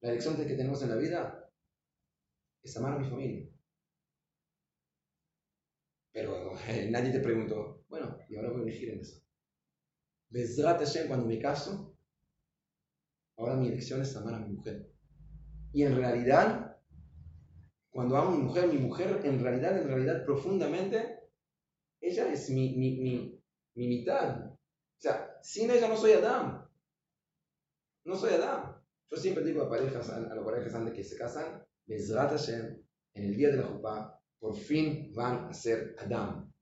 La 0.00 0.10
elección 0.10 0.36
que 0.36 0.44
tenemos 0.44 0.82
en 0.82 0.90
la 0.90 0.96
vida 0.96 1.50
es 2.62 2.76
amar 2.76 2.92
a 2.92 2.98
mi 2.98 3.08
familia. 3.08 3.48
Pero 6.12 6.58
eh, 6.66 6.90
nadie 6.90 7.10
te 7.10 7.20
preguntó, 7.20 7.86
bueno, 7.88 8.18
y 8.28 8.36
ahora 8.36 8.50
voy 8.50 8.60
a 8.60 8.64
elegir 8.64 8.90
en 8.90 9.00
eso. 9.00 9.24
Besrat 10.28 10.82
cuando 11.08 11.24
me 11.24 11.38
caso, 11.38 11.97
ahora 13.38 13.54
mi 13.54 13.68
elección 13.68 14.02
es 14.02 14.14
amar 14.16 14.34
a 14.34 14.40
mi 14.40 14.54
mujer. 14.54 14.90
Y 15.72 15.84
en 15.84 15.96
realidad, 15.96 16.76
cuando 17.90 18.16
amo 18.16 18.30
a 18.30 18.36
mi 18.36 18.42
mujer, 18.42 18.68
mi 18.68 18.78
mujer 18.78 19.20
en 19.24 19.42
realidad, 19.42 19.80
en 19.80 19.88
realidad, 19.88 20.24
profundamente, 20.24 21.20
ella 22.00 22.30
es 22.32 22.50
mi, 22.50 22.76
mi, 22.76 23.00
mi, 23.00 23.42
mi 23.74 23.88
mitad. 23.88 24.50
O 24.50 25.00
sea, 25.00 25.38
sin 25.42 25.70
ella 25.70 25.88
no 25.88 25.96
soy 25.96 26.12
Adam. 26.12 26.68
No 28.04 28.16
soy 28.16 28.34
Adam. 28.34 28.76
Yo 29.10 29.16
siempre 29.16 29.44
digo 29.44 29.62
a 29.62 29.70
parejas, 29.70 30.10
a, 30.10 30.20
las 30.20 30.44
parejas 30.44 30.74
antes 30.74 30.94
que 30.94 31.04
se 31.04 31.16
casan, 31.16 31.64
Hashem, 31.86 32.82
en 33.14 33.24
el 33.24 33.36
día 33.36 33.50
de 33.50 33.56
la 33.56 33.68
Jupá, 33.68 34.20
por 34.38 34.54
fin 34.54 35.12
van 35.14 35.46
a 35.46 35.52
ser 35.52 35.94
Adam. 35.98 36.52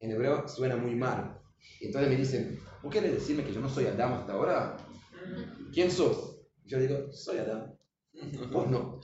En 0.00 0.10
hebreo 0.10 0.46
suena 0.48 0.76
muy 0.76 0.94
mal. 0.94 1.40
Entonces 1.80 2.10
me 2.10 2.16
dicen, 2.16 2.58
¿vos 2.82 2.92
querés 2.92 3.12
decirme 3.12 3.44
que 3.44 3.52
yo 3.52 3.60
no 3.60 3.68
soy 3.68 3.86
Adam 3.86 4.12
hasta 4.14 4.34
ahora? 4.34 4.76
¿Quién 5.72 5.90
sos? 5.90 6.40
Yo 6.64 6.78
digo, 6.78 7.12
soy 7.12 7.38
Adam. 7.38 7.76
Vos 8.50 8.70
no. 8.70 9.00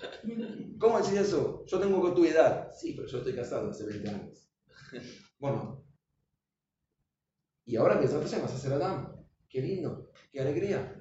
¿Cómo 0.79 0.99
decís 0.99 1.19
eso? 1.19 1.65
Yo 1.67 1.79
tengo 1.79 2.15
tu 2.15 2.25
edad. 2.25 2.73
Sí, 2.73 2.95
pero 2.97 3.09
yo 3.09 3.19
estoy 3.19 3.35
casado 3.35 3.71
hace 3.71 3.85
20 3.85 4.09
años. 4.09 4.49
Bueno. 5.39 5.85
Y 7.65 7.77
ahora 7.77 8.01
que 8.01 8.07
vas 8.07 8.35
a 8.35 8.59
ser 8.59 8.73
Adam. 8.73 9.17
Qué 9.49 9.61
lindo, 9.61 10.11
qué 10.31 10.41
alegría. 10.41 10.99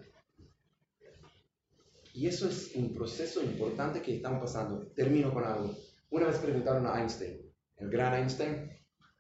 Y 2.13 2.27
eso 2.27 2.49
es 2.49 2.75
un 2.75 2.93
proceso 2.93 3.41
importante 3.41 4.01
que 4.01 4.17
estamos 4.17 4.41
pasando. 4.41 4.87
Termino 4.87 5.33
con 5.33 5.45
algo. 5.45 5.73
Una 6.09 6.27
vez 6.27 6.37
preguntaron 6.39 6.85
a 6.85 6.99
Einstein, 6.99 7.49
el 7.77 7.89
gran 7.89 8.13
Einstein, 8.13 8.69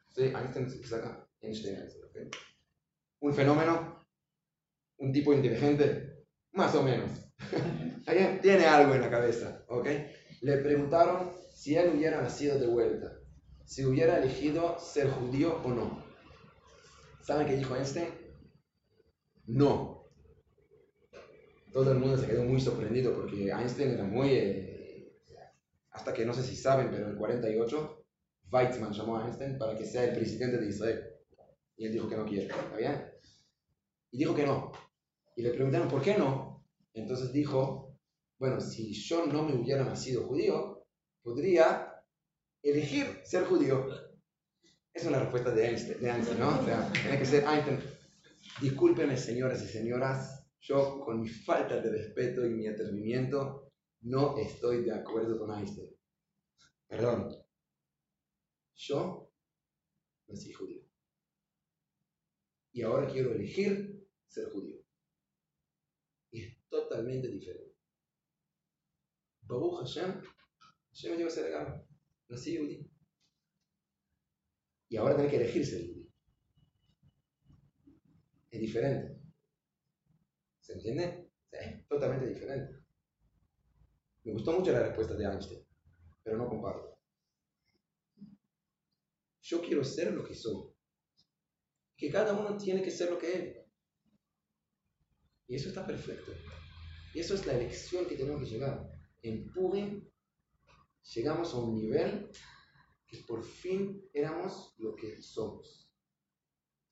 ¿sí? 0.09 0.23
Einstein 0.23 0.69
se 0.69 0.83
saca 0.83 1.25
Einstein, 1.39 1.77
Einstein 1.77 2.29
un 3.21 3.33
fenómeno, 3.33 4.00
un 5.01 5.11
tipo 5.11 5.33
inteligente, 5.33 6.23
más 6.53 6.73
o 6.75 6.83
menos. 6.83 7.09
Tiene 8.41 8.65
algo 8.65 8.93
en 8.93 9.01
la 9.01 9.09
cabeza, 9.09 9.65
¿ok? 9.67 9.87
Le 10.41 10.57
preguntaron 10.57 11.31
si 11.53 11.75
él 11.75 11.93
hubiera 11.95 12.21
nacido 12.21 12.59
de 12.59 12.67
vuelta, 12.67 13.19
si 13.65 13.83
hubiera 13.83 14.19
elegido 14.19 14.79
ser 14.79 15.09
judío 15.09 15.59
o 15.63 15.69
no. 15.69 16.03
¿Saben 17.21 17.47
qué 17.47 17.55
dijo 17.55 17.75
Einstein? 17.75 18.09
No. 19.47 20.07
Todo 21.71 21.91
el 21.91 21.99
mundo 21.99 22.17
se 22.17 22.27
quedó 22.27 22.43
muy 22.43 22.59
sorprendido 22.59 23.13
porque 23.13 23.49
Einstein 23.49 23.91
era 23.91 24.03
muy 24.03 24.29
eh, 24.33 25.13
hasta 25.91 26.13
que 26.13 26.25
no 26.25 26.33
sé 26.33 26.43
si 26.43 26.55
saben, 26.55 26.89
pero 26.91 27.05
en 27.05 27.11
el 27.11 27.17
48, 27.17 28.05
Weizmann 28.51 28.93
llamó 28.93 29.17
a 29.17 29.25
Einstein 29.25 29.57
para 29.57 29.75
que 29.75 29.85
sea 29.85 30.03
el 30.03 30.15
presidente 30.15 30.57
de 30.57 30.67
Israel. 30.67 31.03
Y 31.77 31.85
él 31.85 31.93
dijo 31.93 32.07
que 32.07 32.17
no 32.17 32.25
quiere, 32.25 32.47
¿está 32.47 32.77
bien? 32.77 33.11
Y 34.11 34.17
dijo 34.19 34.35
que 34.35 34.45
no. 34.45 34.71
Y 35.35 35.41
le 35.41 35.51
preguntaron, 35.51 35.87
¿por 35.87 36.01
qué 36.01 36.17
no? 36.17 36.65
Entonces 36.93 37.31
dijo, 37.31 37.97
bueno, 38.37 38.59
si 38.59 38.93
yo 38.93 39.25
no 39.25 39.43
me 39.43 39.53
hubiera 39.53 39.83
nacido 39.83 40.27
judío, 40.27 40.85
podría 41.21 41.93
elegir 42.61 43.21
ser 43.23 43.45
judío. 43.45 43.87
Es 44.93 45.05
una 45.05 45.19
respuesta 45.19 45.51
de 45.51 45.67
Einstein, 45.67 46.01
de 46.01 46.09
Einstein 46.09 46.39
¿no? 46.39 46.59
O 46.59 46.65
sea, 46.65 46.91
tiene 46.91 47.17
que 47.17 47.25
ser 47.25 47.43
Einstein. 47.45 47.79
Discúlpenme, 48.61 49.15
señoras 49.15 49.63
y 49.63 49.67
señoras, 49.67 50.45
yo 50.59 50.99
con 50.99 51.21
mi 51.21 51.29
falta 51.29 51.81
de 51.81 51.89
respeto 51.89 52.45
y 52.45 52.49
mi 52.49 52.67
atrevimiento 52.67 53.71
no 54.01 54.37
estoy 54.37 54.83
de 54.83 54.93
acuerdo 54.93 55.39
con 55.39 55.57
Einstein. 55.57 55.89
Perdón. 56.87 57.33
Yo 58.75 59.31
nací 60.27 60.51
judío. 60.51 60.83
Y 62.73 62.81
ahora 62.81 63.07
quiero 63.07 63.31
elegir 63.31 64.07
ser 64.27 64.49
judío. 64.49 64.80
Totalmente 66.71 67.27
diferente. 67.27 67.75
Baruch 69.41 69.81
Hashem, 69.81 70.21
Hashem 70.93 71.17
dio 71.17 71.27
ese 71.27 71.43
regalo. 71.43 71.85
Nací 72.29 72.57
judío. 72.57 72.89
Y 74.87 74.95
ahora 74.95 75.17
tengo 75.17 75.29
que 75.29 75.35
elegir 75.35 75.65
ser 75.65 75.85
judío. 75.85 76.07
Es 78.49 78.61
diferente. 78.61 79.21
¿Se 80.61 80.73
entiende? 80.73 81.33
Es 81.51 81.85
totalmente 81.89 82.27
diferente. 82.27 82.85
Me 84.23 84.31
gustó 84.31 84.53
mucho 84.53 84.71
la 84.71 84.83
respuesta 84.83 85.15
de 85.15 85.25
Einstein, 85.25 85.67
pero 86.23 86.37
no 86.37 86.47
comparto. 86.47 86.97
Yo 89.41 89.61
quiero 89.61 89.83
ser 89.83 90.13
lo 90.13 90.23
que 90.23 90.35
soy. 90.35 90.73
Que 91.97 92.09
cada 92.09 92.31
uno 92.31 92.55
tiene 92.55 92.81
que 92.81 92.91
ser 92.91 93.11
lo 93.11 93.17
que 93.17 93.33
es. 93.33 93.57
Y 95.47 95.55
eso 95.55 95.67
está 95.67 95.85
perfecto. 95.85 96.31
Eso 97.13 97.35
es 97.35 97.45
la 97.45 97.53
elección 97.53 98.05
que 98.05 98.15
tenemos 98.15 98.41
que 98.41 98.49
llegar. 98.49 98.89
En 99.21 99.51
Purim 99.51 100.09
llegamos 101.13 101.53
a 101.53 101.57
un 101.57 101.75
nivel 101.75 102.31
que 103.05 103.17
por 103.27 103.43
fin 103.43 104.01
éramos 104.13 104.73
lo 104.77 104.95
que 104.95 105.21
somos. 105.21 105.91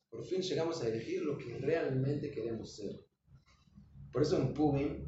Por 0.10 0.25
fin 0.25 0.41
llegamos 0.41 0.82
a 0.82 0.88
elegir 0.88 1.21
lo 1.21 1.38
que 1.38 1.58
realmente 1.60 2.32
queremos 2.32 2.75
ser. 2.75 3.05
Por 4.12 4.23
eso 4.23 4.38
en 4.38 4.53
Purim 4.53 5.08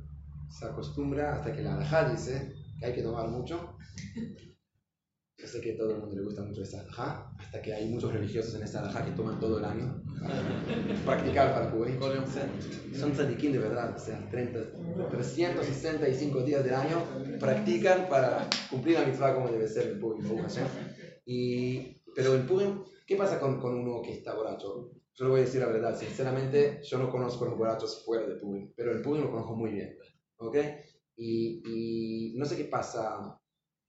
se 0.49 0.65
acostumbra 0.65 1.35
hasta 1.35 1.53
que 1.53 1.61
la 1.61 1.75
alajá 1.75 2.09
dice 2.09 2.53
que 2.79 2.85
hay 2.85 2.93
que 2.93 3.01
tomar 3.01 3.27
mucho. 3.27 3.77
Yo 5.41 5.47
sé 5.47 5.59
que 5.59 5.73
a 5.73 5.77
todo 5.77 5.91
el 5.91 5.97
mundo 5.97 6.15
le 6.15 6.21
gusta 6.21 6.43
mucho 6.43 6.61
esta 6.61 6.81
alajá, 6.81 7.33
hasta 7.39 7.61
que 7.61 7.73
hay 7.73 7.89
muchos 7.89 8.13
religiosos 8.13 8.53
en 8.55 8.63
esta 8.63 8.79
alajá 8.79 9.03
que 9.03 9.11
toman 9.11 9.39
todo 9.39 9.57
el 9.57 9.65
año 9.65 10.03
para 10.19 10.35
practicar 11.05 11.51
para 11.51 11.71
cubrir. 11.71 11.97
Son 12.93 13.11
tzadikim 13.11 13.51
de 13.51 13.57
verdad, 13.57 13.95
o 13.95 13.99
sea, 13.99 14.29
30, 14.29 14.59
365 15.09 16.43
días 16.43 16.63
del 16.63 16.75
año 16.75 17.03
practican 17.39 18.07
para 18.07 18.47
cumplir 18.69 18.99
la 18.99 19.05
mitzvah 19.05 19.33
como 19.33 19.49
debe 19.49 19.67
ser 19.67 19.87
el 19.87 19.99
Purim. 19.99 20.23
Y, 21.25 22.01
pero 22.15 22.35
el 22.35 22.43
Purim, 22.43 22.83
¿qué 23.07 23.15
pasa 23.15 23.39
con, 23.39 23.59
con 23.59 23.73
uno 23.73 24.01
que 24.03 24.13
está 24.13 24.35
borracho? 24.35 24.91
Yo 25.13 25.25
le 25.25 25.31
voy 25.31 25.39
a 25.41 25.43
decir 25.43 25.61
la 25.61 25.67
verdad, 25.67 25.97
sinceramente, 25.97 26.81
yo 26.83 26.99
no 26.99 27.09
conozco 27.09 27.45
a 27.45 27.49
los 27.49 27.57
borrachos 27.57 28.05
fuera 28.05 28.27
de 28.27 28.35
Purim, 28.35 28.71
pero 28.75 28.91
el 28.91 29.01
Purim 29.01 29.23
lo 29.23 29.31
conozco 29.31 29.55
muy 29.55 29.71
bien. 29.71 29.97
¿ok? 30.41 30.57
Y, 31.17 31.61
y, 31.65 32.37
no 32.37 32.45
sé 32.45 32.57
qué 32.57 32.65
pasa 32.65 33.39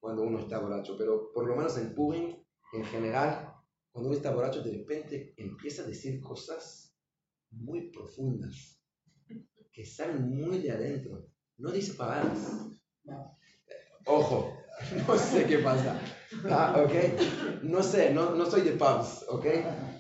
cuando 0.03 0.25
uno 0.25 0.41
está 0.41 0.59
borracho, 0.59 0.97
pero 0.99 1.31
por 1.33 1.47
lo 1.47 1.55
menos 1.55 1.79
en 1.79 1.95
Purim, 1.95 2.35
en 2.73 2.85
general, 2.87 3.55
cuando 3.93 4.09
uno 4.09 4.17
está 4.17 4.35
borracho, 4.35 4.61
de 4.61 4.73
repente 4.73 5.33
empieza 5.37 5.83
a 5.83 5.87
decir 5.87 6.21
cosas 6.21 6.99
muy 7.51 7.88
profundas, 7.93 8.83
que 9.73 9.87
salen 9.87 10.29
muy 10.29 10.59
de 10.59 10.73
adentro. 10.73 11.29
No 11.57 11.71
dice 11.71 11.95
palabras. 11.95 12.67
Ojo, 14.07 14.59
no 15.07 15.17
sé 15.17 15.47
qué 15.47 15.59
pasa. 15.59 16.01
Ah, 16.51 16.85
ok. 16.85 17.62
No 17.62 17.81
sé, 17.81 18.12
no, 18.12 18.35
no 18.35 18.45
soy 18.51 18.62
de 18.62 18.73
pubs, 18.73 19.25
ok. 19.29 19.47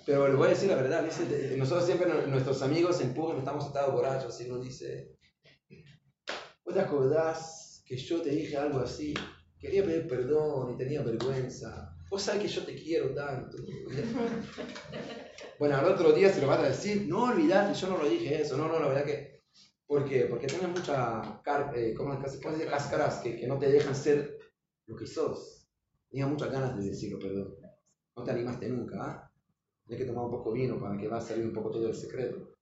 Pero 0.04 0.26
le 0.26 0.34
voy 0.34 0.48
a 0.48 0.50
decir 0.50 0.68
la 0.68 0.74
verdad. 0.82 1.04
Dice, 1.04 1.56
nosotros 1.56 1.86
siempre, 1.86 2.26
nuestros 2.26 2.60
amigos 2.62 3.00
en 3.00 3.14
pub, 3.14 3.38
estamos 3.38 3.62
sentados 3.62 3.94
borrachos 3.94 4.40
y 4.40 4.50
uno 4.50 4.58
dice, 4.58 5.16
¿vos 6.64 6.74
te 6.74 6.80
acordás 6.80 7.84
que 7.86 7.96
yo 7.96 8.20
te 8.20 8.30
dije 8.30 8.56
algo 8.56 8.80
así? 8.80 9.14
Quería 9.62 9.84
pedir 9.84 10.06
perdón 10.06 10.74
y 10.74 10.76
tenía 10.76 11.02
vergüenza. 11.02 11.96
Vos 12.10 12.20
sabés 12.20 12.42
que 12.42 12.48
yo 12.48 12.64
te 12.64 12.74
quiero 12.74 13.14
tanto. 13.14 13.56
Bueno, 15.58 15.76
al 15.76 15.84
otro 15.84 16.12
día 16.12 16.32
se 16.32 16.40
lo 16.40 16.48
vas 16.48 16.58
a 16.58 16.68
decir, 16.68 17.06
no 17.06 17.24
olvidate, 17.24 17.78
yo 17.78 17.88
no 17.88 17.98
lo 17.98 18.08
dije 18.08 18.42
eso. 18.42 18.56
No, 18.56 18.66
no, 18.66 18.80
la 18.80 18.88
verdad 18.88 19.04
que 19.04 19.32
¿Por 19.92 20.08
qué? 20.08 20.24
Porque 20.24 20.46
tienes 20.46 20.70
muchas 20.70 21.26
eh, 21.76 21.94
cáscaras 22.70 23.18
que, 23.18 23.36
que, 23.36 23.46
no 23.46 23.58
te 23.58 23.70
dejan 23.70 23.94
ser 23.94 24.38
lo 24.86 24.96
que 24.96 25.06
sos. 25.06 25.68
Tenía 26.08 26.26
muchas 26.26 26.50
ganas 26.50 26.78
de 26.78 26.88
decirlo, 26.88 27.18
perdón. 27.18 27.54
No 28.16 28.24
te 28.24 28.30
animaste 28.30 28.70
nunca, 28.70 28.96
¿ah? 29.02 29.32
Tienes 29.84 30.02
que 30.02 30.10
tomar 30.10 30.24
un 30.24 30.30
poco 30.30 30.50
vino 30.52 30.80
para 30.80 30.96
que 30.96 31.08
va 31.08 31.18
a 31.18 31.20
salir 31.20 31.44
un 31.44 31.52
poco 31.52 31.70
todo 31.70 31.88
el 31.88 31.94
secreto. 31.94 32.56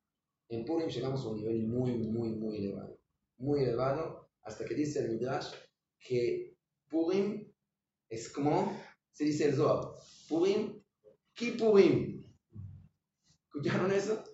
En 0.48 0.64
Purim 0.64 0.88
llegamos 0.88 1.24
a 1.24 1.28
un 1.28 1.36
nivel 1.36 1.68
muy, 1.68 1.98
muy, 1.98 2.30
muy 2.30 2.56
elevado. 2.56 2.98
Muy 3.38 3.62
elevado, 3.62 4.28
hasta 4.42 4.64
que 4.64 4.74
dice 4.74 4.98
el 4.98 5.10
Midrash 5.10 5.54
que 6.00 6.49
Purim 6.90 7.50
es 8.08 8.28
como, 8.32 8.76
se 9.12 9.24
dice 9.24 9.46
el 9.46 9.54
Zohar, 9.54 9.92
Purim, 10.28 10.82
Kipurim. 11.32 12.24
¿Escucharon 13.46 13.92
eso? 13.92 14.24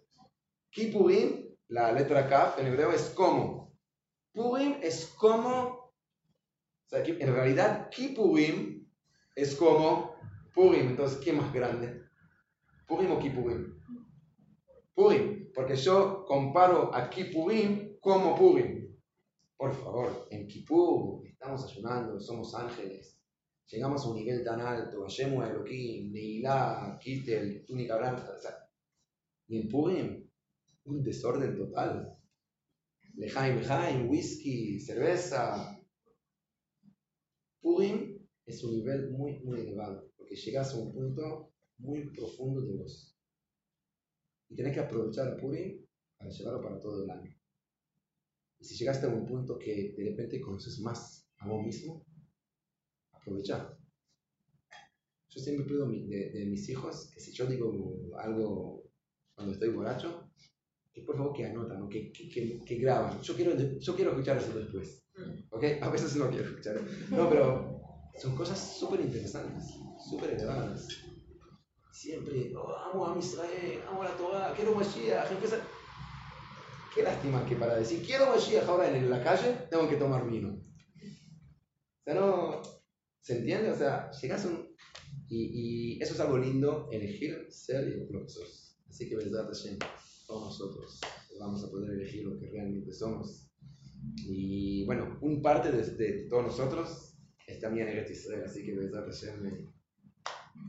Kipurim 0.71 1.47
la 1.69 1.92
letra 1.92 2.29
Kaf 2.29 2.59
en 2.59 2.66
hebreo 2.66 2.92
es 2.92 3.11
como. 3.11 3.77
Purim 4.33 4.77
es 4.83 5.07
como, 5.07 5.92
en 6.92 7.35
realidad 7.35 7.90
Kippurim 7.90 8.88
es 9.35 9.57
como 9.57 10.14
Purim. 10.55 10.90
Entonces, 10.90 11.19
¿qué 11.19 11.33
más 11.33 11.53
grande? 11.53 12.03
¿Purim 12.87 13.11
o 13.11 13.19
Kippurim? 13.19 13.83
Purim, 14.95 15.51
porque 15.53 15.77
yo 15.77 16.25
comparo 16.25 16.95
a 16.95 17.11
Kippurim 17.11 17.99
como 18.01 18.37
Purim. 18.37 18.97
Por 19.57 19.75
favor, 19.75 20.29
en 20.31 20.47
Kippur 20.47 21.23
estamos 21.37 21.70
ayunando, 21.70 22.18
somos 22.18 22.55
ángeles. 22.55 23.20
Llegamos 23.68 24.05
a 24.05 24.09
un 24.09 24.16
nivel 24.16 24.42
tan 24.42 24.61
alto, 24.61 25.03
Hashemu 25.03 25.42
Elohim, 25.42 26.12
Neilá, 26.12 26.99
Kittel, 27.01 27.64
túnica 27.66 27.96
blanca. 27.96 28.33
y 29.49 29.61
en 29.61 29.68
Purim 29.68 30.31
un 30.85 31.03
desorden 31.03 31.57
total. 31.57 32.16
Lejaim, 33.14 33.57
lejaim, 33.57 34.09
whisky, 34.09 34.81
cerveza. 34.81 35.79
Purim 37.61 38.27
es 38.46 38.64
un 38.64 38.77
nivel 38.77 39.11
muy, 39.11 39.40
muy 39.40 39.61
elevado, 39.61 40.12
porque 40.16 40.37
llegas 40.37 40.72
a 40.72 40.79
un 40.79 40.92
punto 40.92 41.53
muy 41.79 42.09
profundo 42.11 42.62
de 42.62 42.77
vos. 42.77 43.14
Y 44.49 44.55
tenés 44.55 44.75
que 44.75 44.81
aprovechar 44.81 45.37
Purim 45.37 45.85
para 46.16 46.31
llevarlo 46.31 46.62
para 46.62 46.81
todo 46.81 47.05
el 47.05 47.11
año. 47.11 47.37
Y 48.59 48.64
si 48.64 48.77
llegaste 48.77 49.07
a 49.07 49.11
un 49.11 49.27
punto 49.27 49.59
que 49.59 49.92
de 49.96 50.11
repente 50.11 50.40
conoces 50.40 50.79
más 50.81 51.25
a 51.38 51.49
vos 51.49 51.64
mismo, 51.64 52.05
aprovecha. 53.12 53.77
Yo 55.29 55.40
siempre 55.40 55.66
pido 55.66 55.87
de, 55.87 56.31
de 56.31 56.46
mis 56.46 56.68
hijos 56.68 57.11
que 57.12 57.20
si 57.20 57.33
yo 57.33 57.46
digo 57.46 57.72
algo 58.18 58.85
cuando 59.35 59.53
estoy 59.53 59.68
borracho, 59.68 60.31
que 60.96 61.03
por 61.03 61.16
favor 61.16 61.35
que 61.35 61.44
anotan 61.44 61.88
que, 61.90 62.11
que, 62.11 62.59
que, 62.64 62.75
graban. 62.77 63.20
Yo 63.20 63.37
quiero, 63.37 63.55
yo 63.55 63.94
quiero 63.94 64.12
escuchar 64.12 64.38
eso 64.38 64.59
después. 64.59 65.05
Mm. 65.14 65.55
¿Ok? 65.55 65.64
A 65.83 65.90
veces 65.90 66.16
no 66.16 66.31
quiero 66.31 66.46
escuchar. 66.46 66.81
No, 67.11 67.29
pero 67.29 67.83
son 68.18 68.35
cosas 68.35 68.59
súper 68.79 69.01
interesantes, 69.01 69.75
súper 70.09 70.31
elevadas. 70.31 70.88
Siempre, 71.92 72.55
oh, 72.57 72.75
amo 72.75 73.09
a 73.09 73.18
Israel, 73.18 73.81
amo 73.90 74.03
a 74.03 74.05
la 74.07 74.16
Torah, 74.16 74.53
quiero 74.57 74.75
Mashiach. 74.75 75.31
Empieza... 75.31 75.59
Qué 76.94 77.03
lástima 77.03 77.44
que 77.44 77.57
para 77.57 77.77
decir 77.77 78.03
quiero 78.07 78.27
Mashiach 78.29 78.66
ahora 78.66 78.88
en 78.88 79.11
la 79.11 79.22
calle 79.22 79.66
tengo 79.70 79.87
que 79.87 79.96
tomar 79.96 80.27
vino. 80.27 80.65
Sea, 82.07 82.14
no. 82.14 82.62
¿Se 83.21 83.38
entiende? 83.38 83.71
O 83.71 83.77
sea, 83.77 84.11
llegas 84.12 84.45
a 84.45 84.49
un. 84.49 84.69
Y, 85.29 85.97
y 85.97 86.03
eso 86.03 86.14
es 86.14 86.21
algo 86.21 86.38
lindo, 86.38 86.88
elegir 86.92 87.47
ser 87.51 87.85
lo 88.11 88.23
que 88.23 88.29
sos. 88.29 88.79
Así 88.88 89.09
que, 89.09 89.16
verdad, 89.16 89.49
Hashem 89.49 89.77
todos 90.27 90.45
nosotros 90.45 91.01
vamos 91.38 91.64
a 91.64 91.71
poder 91.71 91.90
elegir 91.90 92.25
lo 92.25 92.38
que 92.38 92.49
realmente 92.51 92.92
somos. 92.92 93.49
Y 94.19 94.85
bueno, 94.87 95.19
un 95.21 95.42
parte 95.42 95.71
de, 95.73 96.27
todos 96.29 96.45
nosotros 96.45 97.16
es 97.47 97.61
también 97.61 97.88
Eretz 97.88 98.11
Israel, 98.11 98.45
así 98.45 98.64
que 98.64 98.73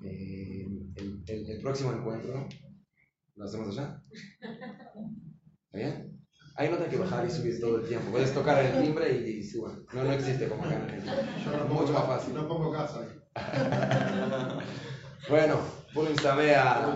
eh, 0.03 0.67
el, 0.95 1.23
el, 1.27 1.49
el, 1.49 1.61
próximo 1.61 1.93
encuentro 1.93 2.47
lo 3.35 3.45
hacemos 3.45 3.77
allá. 3.77 4.03
¿Está 5.71 5.77
bien? 5.77 6.16
Hay 6.59 6.69
nota 6.69 6.89
que 6.89 6.97
bajar 6.97 7.23
y 7.23 7.29
subir 7.29 7.59
todo 7.61 7.77
el 7.77 7.87
tiempo. 7.87 8.09
Puedes 8.09 8.33
tocar 8.33 8.65
el 8.65 8.81
timbre 8.81 9.11
y, 9.11 9.43
suba. 9.43 9.73
No, 9.93 10.03
no 10.03 10.11
existe 10.11 10.49
como 10.49 10.63
acá 10.63 10.81
Mucho 11.69 11.93
más 11.93 12.05
fácil. 12.05 12.33
No 12.33 12.47
pongo 12.47 12.71
casa 12.71 13.01
ahí. 13.01 13.09
bueno, 15.29 15.59
pulling 15.93 16.17
sabea. 16.19 16.87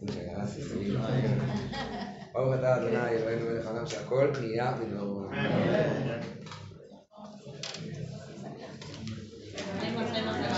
Muchas 0.00 0.24
gracias. 0.24 0.68
Vamos 2.32 2.52
a 2.52 2.54
estar 2.54 2.96
a 2.96 3.12
el 3.12 3.24
reino 3.24 3.44
de 3.44 3.68
Hanam 3.68 3.84
Shakol, 3.84 4.32
y 4.42 4.56
luego. 4.90 5.30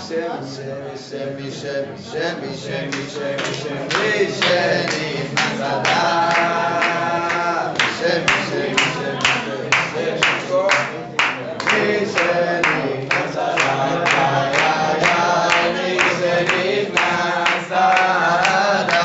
Shem, 0.04 0.44
Shem, 0.44 0.84
Shem, 4.28 4.92